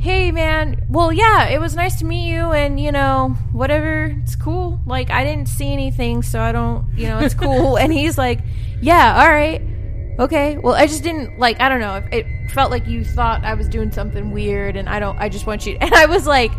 hey 0.00 0.30
man 0.30 0.84
well 0.88 1.12
yeah 1.12 1.46
it 1.48 1.60
was 1.60 1.74
nice 1.74 1.98
to 1.98 2.04
meet 2.04 2.28
you 2.28 2.52
and 2.52 2.78
you 2.78 2.92
know 2.92 3.36
whatever 3.52 4.16
it's 4.22 4.36
cool. 4.36 4.80
Like 4.86 5.10
i 5.10 5.24
didn't 5.24 5.48
see 5.48 5.72
anything 5.72 6.22
so 6.22 6.40
i 6.40 6.52
don't 6.52 6.86
you 6.96 7.08
know 7.08 7.18
it's 7.18 7.34
cool. 7.34 7.76
And 7.78 7.92
he's 7.92 8.16
like 8.16 8.40
yeah 8.80 9.20
all 9.20 9.28
right. 9.28 9.60
Okay. 10.20 10.56
Well 10.58 10.74
i 10.74 10.86
just 10.86 11.02
didn't 11.02 11.38
like 11.38 11.60
i 11.60 11.68
don't 11.68 11.80
know. 11.80 11.96
It 12.12 12.26
felt 12.52 12.70
like 12.70 12.86
you 12.86 13.04
thought 13.04 13.44
i 13.44 13.54
was 13.54 13.68
doing 13.68 13.90
something 13.92 14.30
weird 14.30 14.74
and 14.76 14.88
i 14.88 14.98
don't 14.98 15.18
i 15.18 15.28
just 15.28 15.46
want 15.46 15.66
you 15.66 15.76
and 15.82 15.92
i 15.92 16.06
was 16.06 16.26
like 16.26 16.50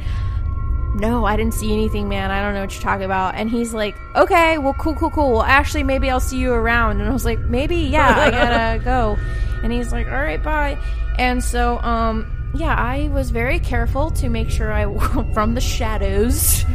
no 0.95 1.25
i 1.25 1.35
didn't 1.35 1.53
see 1.53 1.71
anything 1.71 2.09
man. 2.09 2.31
I 2.31 2.41
don't 2.41 2.53
know 2.53 2.61
what 2.61 2.73
you're 2.73 2.83
talking 2.83 3.05
about. 3.05 3.35
And 3.35 3.49
he's 3.49 3.73
like 3.73 3.95
okay 4.15 4.57
well 4.57 4.73
cool 4.73 4.95
cool 4.95 5.11
cool. 5.11 5.31
Well 5.31 5.43
actually 5.43 5.83
maybe 5.83 6.09
i'll 6.09 6.19
see 6.19 6.37
you 6.39 6.51
around. 6.51 6.99
And 6.99 7.09
i 7.09 7.13
was 7.13 7.25
like 7.25 7.39
maybe 7.39 7.77
yeah 7.77 8.19
i 8.19 8.31
gotta 8.31 8.83
go. 8.83 9.17
And 9.63 9.71
he's 9.71 9.93
like 9.93 10.07
all 10.07 10.13
right 10.13 10.43
bye. 10.43 10.77
And 11.17 11.41
so 11.43 11.79
um 11.79 12.35
yeah 12.59 12.75
i 12.75 13.07
was 13.09 13.31
very 13.31 13.57
careful 13.57 14.11
to 14.11 14.27
make 14.27 14.49
sure 14.49 14.71
i 14.71 14.83
from 15.33 15.53
the 15.53 15.61
shadows 15.61 16.65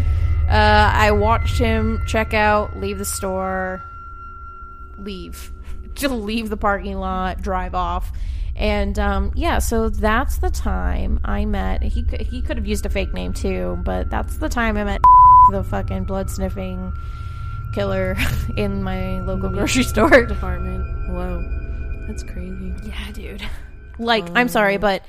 uh 0.49 0.91
i 0.95 1.11
watched 1.11 1.59
him 1.59 2.03
check 2.07 2.33
out 2.33 2.75
leave 2.79 2.99
the 2.99 3.05
store 3.05 3.83
leave 4.99 5.53
just 5.95 6.15
leave 6.15 6.49
the 6.49 6.57
parking 6.57 6.97
lot 6.97 7.41
drive 7.43 7.75
off 7.75 8.11
and 8.57 8.99
um, 9.01 9.33
yeah 9.35 9.59
so 9.59 9.89
that's 9.89 10.39
the 10.39 10.51
time 10.51 11.21
i 11.25 11.45
met 11.45 11.83
he, 11.83 12.05
he 12.21 12.41
could 12.41 12.57
have 12.57 12.67
used 12.67 12.87
a 12.87 12.89
fake 12.89 13.13
name 13.13 13.33
too 13.33 13.79
but 13.85 14.09
that's 14.09 14.39
the 14.39 14.49
time 14.49 14.77
i 14.77 14.85
met 14.85 15.01
the 15.51 15.63
fucking 15.63 16.05
blood 16.05 16.31
sniffing 16.31 16.93
killer 17.75 18.17
in 18.57 18.83
my 18.83 19.21
local 19.23 19.51
grocery 19.51 19.83
store 19.83 20.25
Department. 20.25 20.85
Whoa. 21.11 21.43
That's 22.07 22.23
crazy. 22.23 22.73
yeah 22.85 23.11
dude 23.13 23.43
like 23.99 24.25
i'm 24.35 24.49
sorry 24.49 24.77
but 24.77 25.05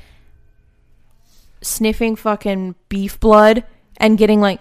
sniffing 1.65 2.15
fucking 2.15 2.75
beef 2.89 3.19
blood 3.19 3.63
and 3.97 4.17
getting 4.17 4.41
like 4.41 4.59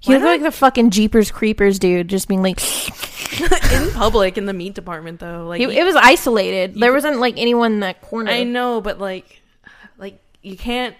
he 0.00 0.12
Why 0.12 0.18
looked 0.18 0.26
like 0.26 0.42
the 0.42 0.50
fucking 0.56 0.90
jeepers 0.90 1.30
creepers 1.30 1.78
dude 1.78 2.08
just 2.08 2.26
being 2.26 2.42
like 2.42 2.58
in 3.72 3.90
public 3.92 4.38
in 4.38 4.46
the 4.46 4.52
meat 4.54 4.74
department 4.74 5.20
though. 5.20 5.46
Like 5.46 5.60
It, 5.60 5.68
it 5.70 5.84
was 5.84 5.94
isolated. 5.96 6.74
There 6.74 6.92
wasn't 6.92 7.18
like 7.20 7.34
anyone 7.36 7.74
in 7.74 7.80
that 7.80 8.00
corner. 8.00 8.30
I 8.30 8.44
know, 8.44 8.80
but 8.80 8.98
like 8.98 9.42
like 9.98 10.20
you 10.42 10.56
can't 10.56 10.96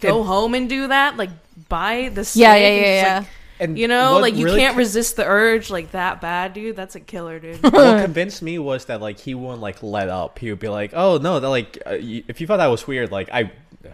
go 0.00 0.22
home 0.24 0.54
and 0.54 0.68
do 0.68 0.88
that. 0.88 1.16
Like 1.16 1.30
buy 1.68 2.10
the 2.12 2.24
steak 2.24 2.40
Yeah, 2.42 2.54
yeah, 2.56 2.66
and 2.66 2.76
yeah, 2.76 2.82
just, 2.82 3.06
yeah. 3.06 3.18
like, 3.18 3.26
And 3.60 3.78
you 3.78 3.86
know, 3.88 4.18
like 4.18 4.34
you 4.34 4.44
really 4.46 4.58
can't 4.58 4.74
co- 4.74 4.78
resist 4.78 5.14
the 5.16 5.24
urge 5.24 5.70
like 5.70 5.92
that 5.92 6.20
bad, 6.20 6.52
dude. 6.52 6.74
That's 6.74 6.96
a 6.96 7.00
killer, 7.00 7.38
dude. 7.38 7.62
what 7.62 7.72
convinced 8.02 8.42
me 8.42 8.58
was 8.58 8.86
that 8.86 9.00
like 9.00 9.20
he 9.20 9.34
wouldn't 9.36 9.60
like 9.62 9.82
let 9.84 10.08
up. 10.08 10.40
He 10.40 10.50
would 10.50 10.58
be 10.58 10.68
like, 10.68 10.90
"Oh 10.94 11.18
no, 11.18 11.38
that 11.38 11.48
like 11.48 11.78
uh, 11.86 11.90
y- 12.00 12.24
if 12.26 12.40
you 12.40 12.46
thought 12.48 12.56
that 12.56 12.66
was 12.66 12.86
weird, 12.88 13.12
like 13.12 13.28
I 13.32 13.52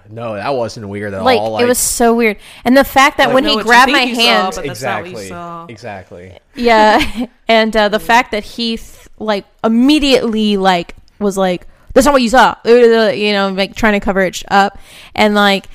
no, 0.09 0.35
that 0.35 0.55
wasn't 0.55 0.89
weird 0.89 1.15
at 1.15 1.23
like, 1.23 1.39
all." 1.39 1.59
it 1.59 1.65
was 1.67 1.79
so 1.79 2.15
weird. 2.15 2.39
And 2.65 2.77
the 2.77 2.85
fact 2.85 3.19
that 3.19 3.27
Like, 3.27 3.35
when 3.35 3.45
know 3.45 3.59
he 3.59 3.63
grabbed 3.63 3.93
my 3.93 4.03
you 4.03 4.15
saw, 4.15 4.21
hand, 4.21 4.53
but 4.55 4.65
that's 4.67 4.83
not 4.83 5.03
what 5.03 5.11
you 5.11 5.17
exactly, 5.17 5.73
exactly. 5.73 6.39
yeah, 6.55 7.27
and 7.49 7.77
uh, 7.77 7.89
the 7.89 8.01
fact 8.01 8.33
that 8.33 8.45
he 8.45 8.77
th- 8.77 9.09
like 9.19 9.45
immediately 9.65 10.57
like 10.57 10.95
was 11.19 11.37
like, 11.37 11.67
"That's 11.95 12.05
not 12.07 12.13
what 12.13 12.23
you 12.23 12.29
saw," 12.29 12.55
you 12.65 13.33
know, 13.33 13.51
like 13.51 13.75
trying 13.75 13.95
to 13.95 14.01
cover 14.01 14.21
it 14.21 14.43
up, 14.49 14.79
and 15.15 15.35
like, 15.35 15.67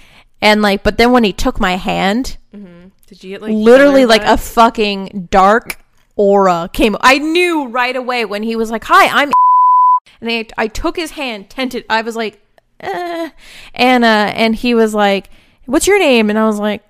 and 0.41 0.61
like, 0.61 0.83
but 0.83 0.97
then 0.97 1.11
when 1.11 1.23
he 1.23 1.33
took 1.33 1.59
my 1.59 1.75
hand, 1.75 2.37
Did 2.51 3.23
you 3.23 3.31
get 3.31 3.41
like 3.41 3.53
literally 3.53 4.05
like 4.05 4.23
a 4.23 4.37
fucking 4.37 5.29
dark 5.31 5.83
aura 6.15 6.69
came. 6.73 6.95
I 7.01 7.17
knew 7.17 7.67
right 7.67 7.95
away 7.95 8.25
when 8.25 8.43
he 8.43 8.55
was 8.55 8.71
like, 8.71 8.83
"Hi, 8.85 9.21
I'm," 9.21 9.31
and 10.21 10.29
I, 10.29 10.45
I 10.57 10.67
took 10.67 10.95
his 10.95 11.11
hand, 11.11 11.49
tented. 11.49 11.85
I 11.89 12.01
was 12.01 12.15
like, 12.15 12.39
eh. 12.83 13.29
and 13.73 14.03
uh, 14.03 14.31
and 14.35 14.55
he 14.55 14.75
was 14.75 14.93
like, 14.93 15.29
"What's 15.65 15.87
your 15.87 15.99
name?" 15.99 16.29
And 16.29 16.37
I 16.37 16.45
was 16.45 16.59
like, 16.59 16.83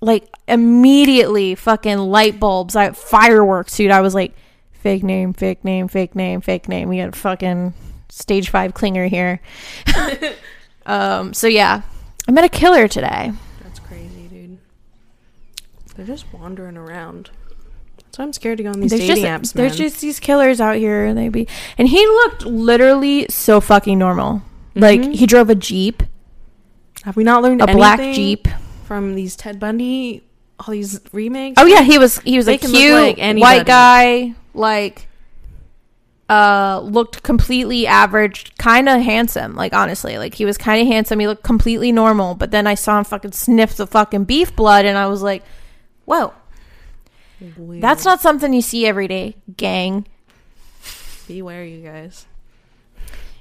like 0.00 0.28
immediately, 0.48 1.54
fucking 1.54 1.98
light 1.98 2.40
bulbs, 2.40 2.76
I 2.76 2.90
fireworks, 2.92 3.76
dude. 3.76 3.90
I 3.90 4.00
was 4.00 4.14
like, 4.14 4.34
fake 4.72 5.02
name, 5.02 5.32
fake 5.32 5.64
name, 5.64 5.88
fake 5.88 6.14
name, 6.14 6.40
fake 6.40 6.68
name. 6.68 6.88
We 6.88 6.98
got 6.98 7.10
a 7.10 7.12
fucking 7.12 7.74
stage 8.08 8.50
five 8.50 8.74
clinger 8.74 9.08
here. 9.08 9.40
um. 10.86 11.34
So 11.34 11.46
yeah, 11.46 11.82
I 12.28 12.32
met 12.32 12.44
a 12.44 12.48
killer 12.48 12.88
today. 12.88 13.32
That's 13.62 13.78
crazy, 13.78 14.28
dude. 14.28 14.58
They're 15.96 16.06
just 16.06 16.32
wandering 16.32 16.76
around. 16.76 17.30
So 18.12 18.24
I'm 18.24 18.32
scared 18.32 18.58
to 18.58 18.64
go 18.64 18.70
on 18.70 18.80
these 18.80 18.90
there's 18.90 19.06
dating 19.06 19.24
just 19.24 19.52
apps, 19.52 19.52
there's 19.52 19.76
just 19.76 20.00
these 20.00 20.18
killers 20.18 20.60
out 20.60 20.76
here 20.76 21.04
and 21.04 21.16
they 21.16 21.28
be 21.28 21.46
and 21.78 21.86
he 21.86 22.04
looked 22.04 22.44
literally 22.44 23.26
so 23.28 23.60
fucking 23.60 23.98
normal 23.98 24.42
like 24.74 25.00
Mhm. 25.00 25.14
he 25.14 25.26
drove 25.26 25.50
a 25.50 25.54
jeep 25.54 26.02
Have 27.04 27.16
we 27.16 27.24
not 27.24 27.42
learned 27.42 27.62
a 27.62 27.66
black 27.66 27.98
jeep 27.98 28.46
from 28.84 29.14
these 29.14 29.36
Ted 29.36 29.58
Bundy, 29.60 30.22
all 30.58 30.72
these 30.72 31.00
remakes? 31.12 31.60
oh 31.60 31.66
yeah 31.66 31.82
he 31.82 31.98
was 31.98 32.18
he 32.20 32.36
was 32.36 32.46
They 32.46 32.54
a 32.54 32.58
cute 32.58 33.18
like 33.18 33.38
white 33.40 33.66
guy 33.66 34.34
like 34.54 35.06
uh 36.28 36.80
looked 36.84 37.22
completely 37.24 37.86
average 37.88 38.52
kind 38.56 38.88
of 38.88 39.00
handsome 39.00 39.56
like 39.56 39.72
honestly 39.72 40.16
like 40.16 40.34
he 40.34 40.44
was 40.44 40.56
kind 40.56 40.80
of 40.80 40.86
handsome 40.86 41.18
he 41.18 41.26
looked 41.26 41.42
completely 41.42 41.90
normal 41.90 42.36
but 42.36 42.52
then 42.52 42.68
i 42.68 42.74
saw 42.74 42.98
him 42.98 43.04
fucking 43.04 43.32
sniff 43.32 43.76
the 43.76 43.84
fucking 43.86 44.22
beef 44.24 44.54
blood 44.54 44.84
and 44.84 44.96
i 44.96 45.06
was 45.08 45.22
like 45.22 45.42
whoa 46.04 46.32
Weird. 47.56 47.82
that's 47.82 48.04
not 48.04 48.20
something 48.20 48.52
you 48.52 48.62
see 48.62 48.86
every 48.86 49.08
day 49.08 49.34
gang 49.56 50.06
beware, 51.26 51.64
you 51.64 51.80
guys. 51.82 52.26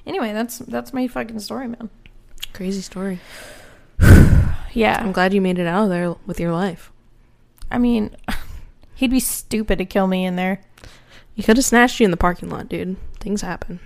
Anyway 0.10 0.34
that's 0.34 0.58
that's 0.60 0.92
my 0.92 1.08
fucking 1.08 1.40
story 1.40 1.68
man 1.68 1.90
Crazy 2.54 2.82
story. 2.82 3.20
yeah 4.74 5.00
I'm 5.00 5.12
glad 5.12 5.34
you 5.34 5.42
made 5.42 5.60
it 5.60 5.68
out 5.68 5.84
of 5.84 5.90
there 5.90 6.16
with 6.26 6.40
your 6.40 6.52
life. 6.52 6.92
I 7.72 7.78
mean, 7.78 8.16
he'd 8.96 9.12
be 9.12 9.20
stupid 9.20 9.78
to 9.78 9.86
kill 9.86 10.08
me 10.08 10.26
in 10.26 10.36
there. 10.36 10.62
He 11.34 11.44
could 11.44 11.58
have 11.58 11.66
snatched 11.66 12.00
you 12.00 12.06
in 12.06 12.12
the 12.12 12.18
parking 12.18 12.50
lot, 12.50 12.68
dude. 12.68 12.98
Things 13.20 13.42
happen. 13.42 13.80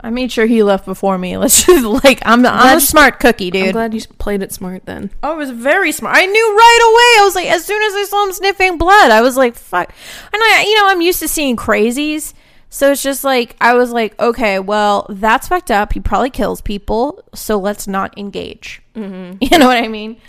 I 0.00 0.10
made 0.10 0.32
sure 0.32 0.46
he 0.46 0.62
left 0.62 0.84
before 0.84 1.18
me. 1.18 1.36
Let's 1.38 1.64
just 1.64 1.84
like 2.04 2.22
I'm 2.24 2.44
I'm 2.46 2.78
a 2.78 2.80
smart 2.80 3.20
cookie, 3.20 3.50
dude. 3.50 3.66
I'm 3.66 3.72
glad 3.72 3.94
you 3.94 4.00
played 4.18 4.42
it 4.42 4.52
smart 4.52 4.86
then. 4.86 5.10
Oh, 5.22 5.32
I 5.32 5.34
was 5.34 5.50
very 5.50 5.92
smart. 5.92 6.16
I 6.16 6.26
knew 6.26 6.56
right 6.56 6.80
away. 6.82 7.22
I 7.22 7.24
was 7.24 7.34
like, 7.34 7.48
as 7.48 7.64
soon 7.64 7.82
as 7.82 7.94
I 7.94 8.04
saw 8.04 8.24
him 8.24 8.32
sniffing 8.32 8.78
blood, 8.78 9.10
I 9.10 9.20
was 9.20 9.36
like, 9.36 9.54
fuck. 9.54 9.92
And 10.32 10.42
I, 10.42 10.64
you 10.66 10.74
know, 10.76 10.88
I'm 10.88 11.02
used 11.02 11.20
to 11.20 11.28
seeing 11.28 11.56
crazies. 11.56 12.32
So 12.70 12.92
it's 12.92 13.02
just 13.02 13.24
like, 13.24 13.56
I 13.60 13.74
was 13.74 13.92
like, 13.92 14.18
okay, 14.20 14.58
well, 14.58 15.06
that's 15.08 15.48
fucked 15.48 15.70
up. 15.70 15.94
He 15.94 16.00
probably 16.00 16.30
kills 16.30 16.60
people. 16.60 17.22
So 17.34 17.58
let's 17.58 17.86
not 17.88 18.16
engage. 18.18 18.82
Mm-hmm. 18.94 19.38
You 19.40 19.58
know 19.58 19.66
what 19.66 19.82
I 19.82 19.88
mean? 19.88 20.20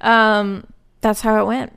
Um, 0.00 0.66
that's 1.00 1.20
how 1.20 1.42
it 1.42 1.46
went. 1.46 1.72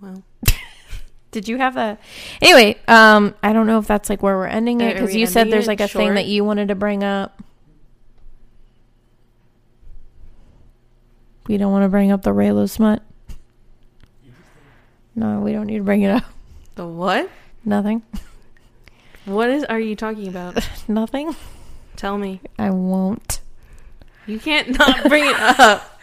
Well, 0.00 0.24
Did 1.30 1.48
you 1.48 1.56
have 1.58 1.76
a 1.76 1.96
anyway? 2.42 2.78
Um, 2.88 3.34
I 3.42 3.52
don't 3.52 3.66
know 3.66 3.78
if 3.78 3.86
that's 3.86 4.10
like 4.10 4.22
where 4.22 4.36
we're 4.36 4.46
ending 4.46 4.80
it 4.80 4.94
because 4.94 5.14
you 5.14 5.26
said 5.26 5.50
there's 5.50 5.68
like 5.68 5.80
a 5.80 5.88
thing 5.88 6.14
that 6.14 6.26
you 6.26 6.44
wanted 6.44 6.68
to 6.68 6.74
bring 6.74 7.04
up. 7.04 7.42
We 11.46 11.56
don't 11.56 11.72
want 11.72 11.84
to 11.84 11.88
bring 11.88 12.10
up 12.10 12.22
the 12.22 12.32
Raylo 12.32 12.68
smut. 12.68 13.02
No, 15.14 15.40
we 15.40 15.52
don't 15.52 15.66
need 15.66 15.78
to 15.78 15.84
bring 15.84 16.02
it 16.02 16.10
up. 16.10 16.24
the 16.74 16.86
what? 16.86 17.28
Nothing. 17.64 18.02
What 19.24 19.50
is? 19.50 19.64
Are 19.64 19.78
you 19.80 19.94
talking 19.94 20.26
about? 20.28 20.58
Nothing. 20.88 21.36
Tell 21.96 22.18
me. 22.18 22.40
I 22.58 22.70
won't. 22.70 23.40
You 24.26 24.38
can't 24.40 24.76
not 24.78 25.08
bring 25.08 25.24
it 25.24 25.36
up. 25.36 25.88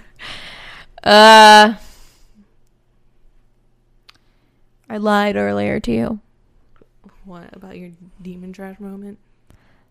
Uh, 1.01 1.75
I 4.89 4.97
lied 4.97 5.37
earlier 5.37 5.79
to 5.79 5.91
you. 5.91 6.19
What 7.23 7.55
about 7.55 7.77
your 7.77 7.91
demon 8.21 8.51
trash 8.51 8.81
moment? 8.81 9.17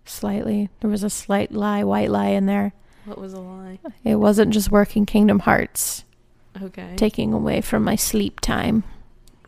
Slightly. 0.04 0.68
There 0.80 0.90
was 0.90 1.02
a 1.02 1.08
slight 1.10 1.50
lie, 1.52 1.82
white 1.84 2.10
lie 2.10 2.28
in 2.28 2.44
there. 2.44 2.72
What 3.06 3.18
was 3.18 3.32
a 3.32 3.40
lie? 3.40 3.78
It 4.04 4.16
wasn't 4.16 4.52
just 4.52 4.70
working 4.70 5.06
Kingdom 5.06 5.38
Hearts, 5.40 6.04
Okay. 6.60 6.92
taking 6.96 7.32
away 7.32 7.60
from 7.62 7.84
my 7.84 7.96
sleep 7.96 8.40
time. 8.40 8.84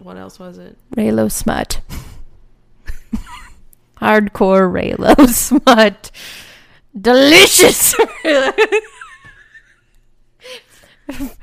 What 0.01 0.17
else 0.17 0.39
was 0.39 0.59
it? 0.59 0.77
Reylo 0.97 1.31
smut. 1.31 1.81
Hardcore 4.01 4.71
Reylo 4.73 5.29
smut. 5.29 6.11
Delicious. 6.99 7.95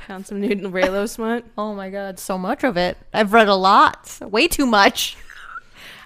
Found 0.08 0.26
some 0.26 0.40
new 0.40 0.56
Reylo 0.70 1.08
smut. 1.10 1.44
oh 1.58 1.74
my 1.76 1.90
god, 1.90 2.20
so 2.20 2.38
much 2.38 2.64
of 2.64 2.78
it. 2.78 2.98
I've 3.14 3.34
read 3.34 3.48
a 3.50 3.56
lot. 3.56 4.18
Way 4.22 4.48
too 4.48 4.66
much. 4.66 5.18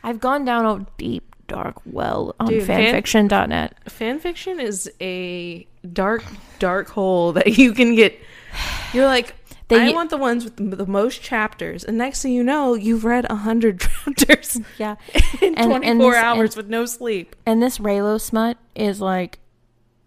I've 0.03 0.19
gone 0.19 0.43
down 0.45 0.65
a 0.65 0.85
deep, 0.97 1.35
dark 1.47 1.75
well 1.85 2.35
on 2.39 2.47
Dude, 2.47 2.65
fan- 2.65 2.95
fanfiction.net. 2.95 3.77
Fanfiction 3.85 4.59
is 4.61 4.91
a 4.99 5.67
dark, 5.93 6.23
dark 6.59 6.89
hole 6.89 7.33
that 7.33 7.57
you 7.57 7.73
can 7.73 7.93
get. 7.95 8.17
You're 8.93 9.05
like, 9.05 9.35
They- 9.71 9.89
I 9.89 9.93
want 9.93 10.09
the 10.09 10.17
ones 10.17 10.43
with 10.43 10.55
the, 10.57 10.75
the 10.75 10.85
most 10.85 11.21
chapters, 11.21 11.83
and 11.83 11.97
next 11.97 12.21
thing 12.21 12.33
you 12.33 12.43
know, 12.43 12.73
you've 12.75 13.03
read 13.05 13.25
a 13.29 13.35
hundred 13.35 13.79
chapters 14.05 14.59
Yeah. 14.77 14.95
in 15.41 15.55
And- 15.55 15.67
24 15.71 15.83
and 15.91 16.01
this- 16.01 16.15
hours 16.15 16.49
and- 16.51 16.55
with 16.57 16.67
no 16.69 16.85
sleep. 16.85 17.35
And 17.45 17.61
this 17.63 17.77
Reylo 17.79 18.19
smut 18.21 18.57
is 18.75 19.01
like 19.01 19.39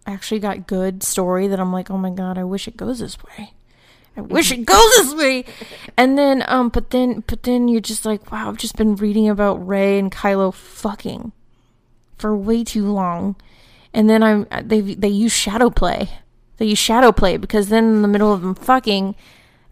actually 0.07 0.39
got 0.41 0.67
good 0.67 1.03
story 1.03 1.49
that 1.49 1.59
I'm 1.59 1.73
like, 1.73 1.91
oh 1.91 1.97
my 1.99 2.11
god, 2.11 2.37
I 2.39 2.45
wish 2.45 2.69
it 2.69 2.77
goes 2.77 2.99
this 3.01 3.17
way. 3.25 3.55
I 4.17 4.21
wish 4.21 4.53
it 4.53 4.65
goes 4.67 4.97
this 4.97 5.15
way. 5.15 5.45
And 5.97 6.17
then 6.19 6.45
um 6.47 6.69
but 6.69 6.91
then 6.91 7.25
but 7.27 7.43
then 7.45 7.69
you're 7.69 7.81
just 7.81 8.05
like, 8.05 8.31
wow, 8.31 8.49
I've 8.49 8.59
just 8.59 8.77
been 8.77 8.97
reading 8.97 9.29
about 9.29 9.67
Rey 9.67 9.99
and 9.99 10.13
Kylo 10.13 10.53
fucking 10.55 11.33
for 12.19 12.37
way 12.37 12.63
too 12.65 12.85
long. 12.93 13.35
And 13.93 14.09
then 14.11 14.23
I'm 14.23 14.47
they 14.63 14.81
they 14.83 15.09
use 15.09 15.33
shadow 15.33 15.71
play. 15.71 16.11
They 16.59 16.67
use 16.67 16.79
shadow 16.79 17.11
play 17.11 17.37
because 17.37 17.69
then 17.71 17.85
in 17.85 18.03
the 18.03 18.09
middle 18.09 18.33
of 18.33 18.43
them 18.43 18.55
fucking, 18.55 19.17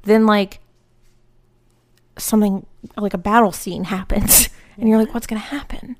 then 0.03 0.27
like 0.27 0.61
something 2.19 2.67
like 2.97 3.15
a 3.15 3.19
battle 3.19 3.53
scene 3.53 3.85
happens, 3.85 4.49
and 4.77 4.88
you're 4.88 4.99
like, 4.99 5.15
what's 5.15 5.27
gonna 5.27 5.41
happen? 5.41 5.97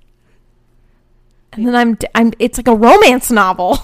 And 1.53 1.67
then 1.67 1.75
I'm 1.75 1.99
I'm 2.15 2.33
it's 2.38 2.59
like 2.59 2.69
a 2.69 2.75
romance 2.75 3.31
novel. 3.31 3.79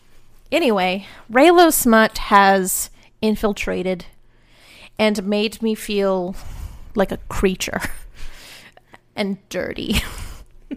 anyway, 0.52 1.06
Reylo 1.30 1.72
Smut 1.72 2.18
has 2.18 2.90
infiltrated 3.22 4.06
and 4.98 5.26
made 5.26 5.62
me 5.62 5.74
feel 5.74 6.36
like 6.94 7.12
a 7.12 7.18
creature 7.28 7.80
and 9.16 9.38
dirty. 9.48 10.02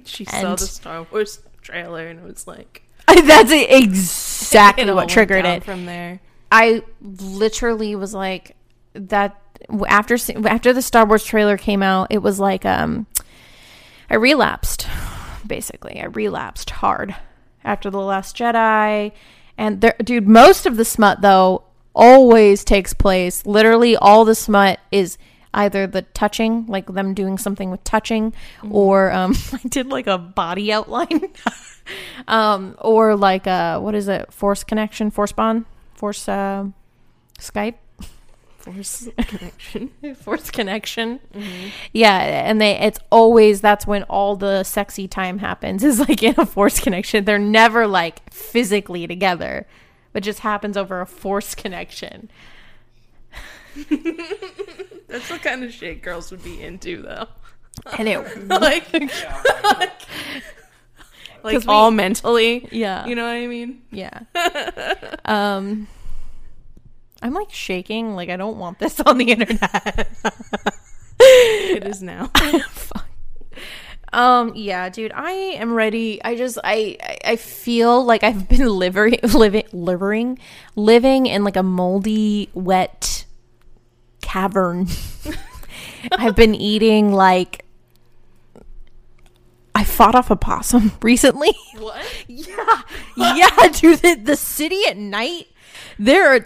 She 0.05 0.25
saw 0.25 0.55
the 0.55 0.65
Star 0.65 1.05
Wars 1.11 1.41
trailer 1.61 2.07
and 2.07 2.19
it 2.19 2.25
was 2.25 2.47
like, 2.47 2.83
That's 3.07 3.51
exactly 3.51 4.91
what 4.91 5.09
triggered 5.09 5.45
it. 5.45 5.63
from 5.63 5.85
there. 5.85 6.21
I 6.51 6.83
literally 7.01 7.95
was 7.95 8.13
like 8.13 8.55
that 9.07 9.41
after 9.87 10.17
after 10.47 10.73
the 10.73 10.81
Star 10.81 11.05
Wars 11.05 11.23
trailer 11.23 11.57
came 11.57 11.83
out. 11.83 12.07
It 12.09 12.19
was 12.19 12.39
like 12.39 12.65
um, 12.65 13.07
I 14.09 14.15
relapsed. 14.15 14.87
Basically, 15.45 15.99
I 16.01 16.05
relapsed 16.05 16.69
hard 16.69 17.15
after 17.63 17.89
the 17.89 17.99
Last 17.99 18.37
Jedi, 18.37 19.11
and 19.57 19.81
there, 19.81 19.95
dude, 20.03 20.27
most 20.27 20.65
of 20.65 20.77
the 20.77 20.85
smut 20.85 21.21
though 21.21 21.63
always 21.93 22.63
takes 22.63 22.93
place. 22.93 23.45
Literally, 23.45 23.95
all 23.95 24.25
the 24.25 24.35
smut 24.35 24.79
is 24.91 25.17
either 25.53 25.87
the 25.87 26.03
touching, 26.03 26.65
like 26.67 26.85
them 26.87 27.13
doing 27.13 27.37
something 27.37 27.71
with 27.71 27.83
touching, 27.83 28.33
or 28.69 29.11
um, 29.11 29.35
I 29.53 29.67
did 29.67 29.87
like 29.87 30.07
a 30.07 30.17
body 30.17 30.71
outline, 30.71 31.29
um, 32.27 32.75
or 32.79 33.15
like 33.15 33.47
a 33.47 33.79
what 33.79 33.95
is 33.95 34.07
it, 34.07 34.31
force 34.31 34.63
connection, 34.63 35.11
force 35.11 35.31
bond, 35.31 35.65
force 35.95 36.27
uh, 36.29 36.65
Skype, 37.39 37.75
Force 38.73 39.07
connection. 39.17 39.89
force 40.15 40.51
connection. 40.51 41.19
Yeah, 41.93 42.17
and 42.19 42.59
they 42.61 42.77
it's 42.79 42.99
always 43.09 43.61
that's 43.61 43.87
when 43.87 44.03
all 44.03 44.35
the 44.35 44.63
sexy 44.63 45.07
time 45.07 45.39
happens 45.39 45.83
is 45.89 45.99
like 45.99 46.21
in 46.23 46.35
a 46.37 46.45
force 46.45 46.79
connection. 46.79 47.25
They're 47.25 47.39
never 47.39 47.87
like 47.87 48.31
physically 48.33 49.07
together, 49.07 49.65
but 50.13 50.23
just 50.23 50.39
happens 50.39 50.77
over 50.77 51.01
a 51.01 51.05
force 51.07 51.55
connection. 51.55 52.29
That's 53.89 55.29
the 55.29 55.39
kind 55.41 55.63
of 55.63 55.71
shit 55.73 56.01
girls 56.01 56.31
would 56.31 56.43
be 56.43 56.61
into, 56.61 57.01
though. 57.01 57.27
And 57.97 58.07
it 58.07 58.47
like, 58.47 58.91
like, 58.93 59.11
'Cause 61.41 61.65
we- 61.65 61.71
all 61.73 61.91
mentally. 61.91 62.67
yeah. 62.71 63.05
You 63.05 63.15
know 63.15 63.23
what 63.23 63.35
I 63.35 63.47
mean? 63.47 63.81
Yeah. 63.91 64.21
um 65.25 65.87
I'm 67.21 67.33
like 67.33 67.51
shaking 67.51 68.15
like 68.15 68.29
I 68.29 68.37
don't 68.37 68.57
want 68.57 68.79
this 68.79 68.99
on 69.05 69.17
the 69.17 69.31
internet. 69.31 70.07
It 71.19 71.83
is 71.85 72.01
now. 72.01 72.31
Um 74.11 74.53
yeah, 74.55 74.89
dude, 74.89 75.11
I 75.13 75.29
am 75.31 75.71
ready. 75.71 76.19
I 76.23 76.35
just 76.35 76.57
I 76.63 76.97
I- 77.23 77.35
feel 77.35 78.03
like 78.03 78.23
I've 78.23 78.49
been 78.49 78.65
living 78.67 79.19
living 79.21 79.65
living 79.71 80.39
living 80.75 81.27
in 81.27 81.43
like 81.43 81.55
a 81.55 81.61
moldy 81.61 82.49
wet 82.55 83.25
cavern. 84.23 84.87
I've 86.11 86.35
been 86.35 86.55
eating 86.55 87.13
like 87.13 87.63
I 89.75 89.83
fought 89.83 90.15
off 90.15 90.31
a 90.31 90.35
possum 90.35 90.91
recently. 91.03 91.53
what? 91.77 92.03
Yeah, 92.27 92.81
yeah, 93.15 93.67
dude. 93.71 93.99
The, 93.99 94.15
the 94.15 94.35
city 94.35 94.81
at 94.89 94.97
night, 94.97 95.48
there 95.99 96.33
are 96.33 96.45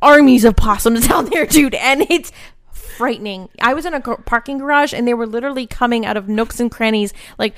armies 0.00 0.44
of 0.44 0.56
possums 0.56 1.06
down 1.08 1.26
there, 1.26 1.44
dude, 1.46 1.74
and 1.74 2.02
it's 2.08 2.32
frightening. 2.72 3.48
I 3.60 3.74
was 3.74 3.84
in 3.84 3.94
a 3.94 4.00
parking 4.00 4.58
garage, 4.58 4.94
and 4.94 5.06
they 5.06 5.14
were 5.14 5.26
literally 5.26 5.66
coming 5.66 6.06
out 6.06 6.16
of 6.16 6.28
nooks 6.28 6.60
and 6.60 6.70
crannies, 6.70 7.12
like, 7.38 7.54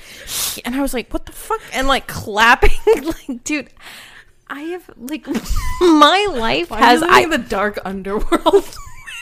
and 0.65 0.75
I 0.75 0.81
was 0.81 0.93
like, 0.93 1.13
"What 1.13 1.25
the 1.25 1.31
fuck?" 1.31 1.61
and 1.73 1.87
like 1.87 2.07
clapping, 2.09 2.71
like, 3.03 3.43
dude. 3.43 3.69
I 4.47 4.61
have 4.61 4.87
like 4.95 5.25
my 5.81 6.27
life 6.31 6.69
Why 6.69 6.77
has 6.77 7.01
I 7.01 7.25
the 7.27 7.39
dark 7.39 7.79
underworld? 7.83 8.77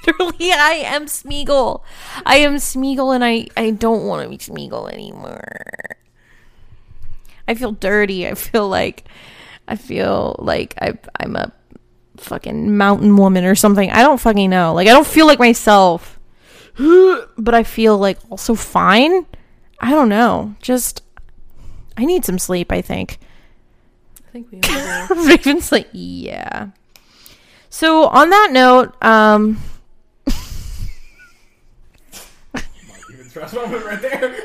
literally 0.06 0.52
I 0.52 0.84
am 0.86 1.06
Smeagol. 1.06 1.82
I 2.26 2.38
am 2.38 2.56
Smeagol 2.56 3.16
and 3.16 3.24
I 3.24 3.48
I 3.56 3.72
don't 3.72 4.06
want 4.06 4.24
to 4.24 4.30
be 4.30 4.38
Smeagol 4.38 4.92
anymore. 4.92 5.96
I 7.48 7.56
feel 7.56 7.72
dirty. 7.72 8.28
I 8.28 8.34
feel 8.34 8.68
like 8.68 9.06
I 9.68 9.76
feel 9.76 10.36
like 10.40 10.76
I 10.82 10.98
I'm 11.20 11.36
a 11.36 11.52
fucking 12.18 12.76
mountain 12.78 13.16
woman 13.16 13.46
or 13.46 13.56
something. 13.56 13.90
I 13.92 14.02
don't 14.02 14.20
fucking 14.20 14.50
know. 14.50 14.74
Like 14.74 14.88
I 14.88 14.92
don't 14.92 15.08
feel 15.08 15.28
like 15.28 15.40
myself. 15.40 16.20
but 17.38 17.54
I 17.54 17.64
feel 17.64 17.98
like 17.98 18.18
also 18.30 18.56
fine. 18.56 19.26
I 19.80 19.92
don't 19.92 20.10
know. 20.10 20.56
Just 20.62 21.04
I 21.98 22.06
need 22.06 22.26
some 22.26 22.40
sleep, 22.40 22.72
I 22.72 22.82
think. 22.82 23.20
I 24.28 24.32
think 24.32 24.52
we. 24.52 24.60
Raven's 25.28 25.72
like, 25.72 25.88
yeah. 25.92 26.70
So 27.70 28.08
on 28.08 28.30
that 28.30 28.50
note, 28.52 28.96
um 29.04 29.60
right 33.36 34.02
there. 34.02 34.36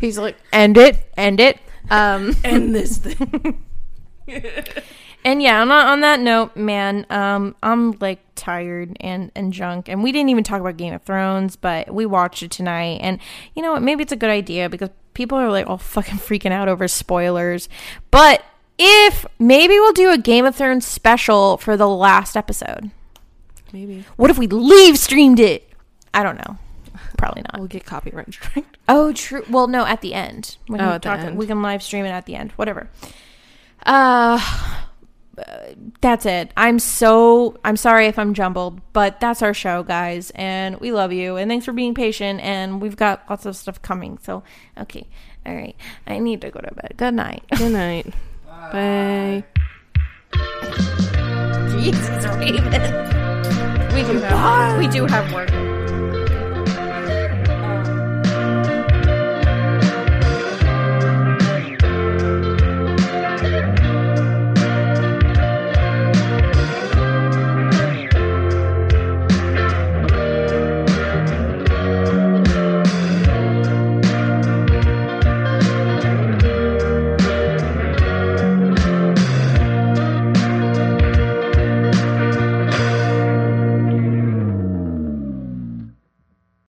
He's 0.00 0.18
like, 0.18 0.36
end 0.52 0.76
it, 0.78 0.98
end 1.16 1.40
it. 1.40 1.58
Um, 1.90 2.36
End 2.44 2.74
this 2.74 2.98
thing. 2.98 3.64
and 5.24 5.42
yeah, 5.42 5.60
on, 5.60 5.70
on 5.70 6.00
that 6.00 6.20
note, 6.20 6.56
man, 6.56 7.06
um, 7.10 7.54
I'm 7.62 7.92
like 8.00 8.20
tired 8.34 8.96
and 9.00 9.30
and 9.34 9.52
junk, 9.52 9.88
and 9.88 10.02
we 10.02 10.12
didn't 10.12 10.30
even 10.30 10.44
talk 10.44 10.60
about 10.60 10.76
Game 10.76 10.94
of 10.94 11.02
Thrones, 11.02 11.56
but 11.56 11.92
we 11.92 12.06
watched 12.06 12.42
it 12.42 12.50
tonight, 12.50 12.98
and 13.02 13.18
you 13.54 13.62
know 13.62 13.72
what? 13.72 13.82
Maybe 13.82 14.02
it's 14.02 14.12
a 14.12 14.16
good 14.16 14.30
idea 14.30 14.68
because 14.68 14.90
people 15.14 15.38
are 15.38 15.50
like 15.50 15.66
all 15.66 15.78
fucking 15.78 16.18
freaking 16.18 16.52
out 16.52 16.68
over 16.68 16.88
spoilers, 16.88 17.68
but 18.10 18.44
if 18.78 19.26
maybe 19.38 19.74
we'll 19.74 19.92
do 19.92 20.10
a 20.10 20.18
Game 20.18 20.46
of 20.46 20.56
Thrones 20.56 20.86
special 20.86 21.58
for 21.58 21.76
the 21.76 21.88
last 21.88 22.36
episode. 22.36 22.90
Maybe 23.72 24.04
What 24.16 24.30
if 24.30 24.38
we 24.38 24.46
leave 24.46 24.98
streamed 24.98 25.38
it? 25.38 25.70
I 26.12 26.22
don't 26.22 26.36
know. 26.36 26.58
Probably 27.16 27.42
not. 27.42 27.58
we'll 27.58 27.68
get 27.68 27.84
copyright 27.84 28.32
strike. 28.32 28.64
Oh, 28.88 29.12
true. 29.12 29.44
Well, 29.50 29.66
no, 29.66 29.84
at 29.84 30.00
the 30.00 30.14
end. 30.14 30.56
We 30.68 30.78
Oh, 30.78 30.92
at 30.92 31.02
the 31.02 31.10
end. 31.10 31.36
We 31.36 31.46
can 31.46 31.60
live 31.62 31.82
stream 31.82 32.04
it 32.06 32.08
at 32.08 32.24
the 32.26 32.34
end. 32.34 32.52
Whatever. 32.52 32.88
Uh, 33.84 34.40
that's 36.00 36.26
it. 36.26 36.52
I'm 36.56 36.78
so 36.78 37.58
I'm 37.64 37.76
sorry 37.76 38.06
if 38.06 38.18
I'm 38.18 38.34
jumbled, 38.34 38.80
but 38.92 39.20
that's 39.20 39.42
our 39.42 39.54
show, 39.54 39.82
guys, 39.82 40.30
and 40.34 40.78
we 40.80 40.92
love 40.92 41.12
you. 41.12 41.36
And 41.36 41.50
thanks 41.50 41.64
for 41.64 41.72
being 41.72 41.94
patient. 41.94 42.40
And 42.40 42.80
we've 42.80 42.96
got 42.96 43.24
lots 43.28 43.46
of 43.46 43.56
stuff 43.56 43.80
coming. 43.82 44.18
So, 44.22 44.42
okay, 44.78 45.06
all 45.46 45.54
right. 45.54 45.76
I 46.06 46.18
need 46.18 46.40
to 46.42 46.50
go 46.50 46.60
to 46.60 46.74
bed. 46.74 46.94
Good 46.96 47.14
night. 47.14 47.42
Good 47.56 47.72
night. 47.72 48.14
Bye. 48.72 49.44
Jesus, 51.70 52.26
Raven. 52.36 53.20
We 53.94 54.02
do 54.02 54.20
have 54.20 54.78
we 54.78 54.86
do 54.88 55.06
have 55.06 55.32
work. 55.32 55.59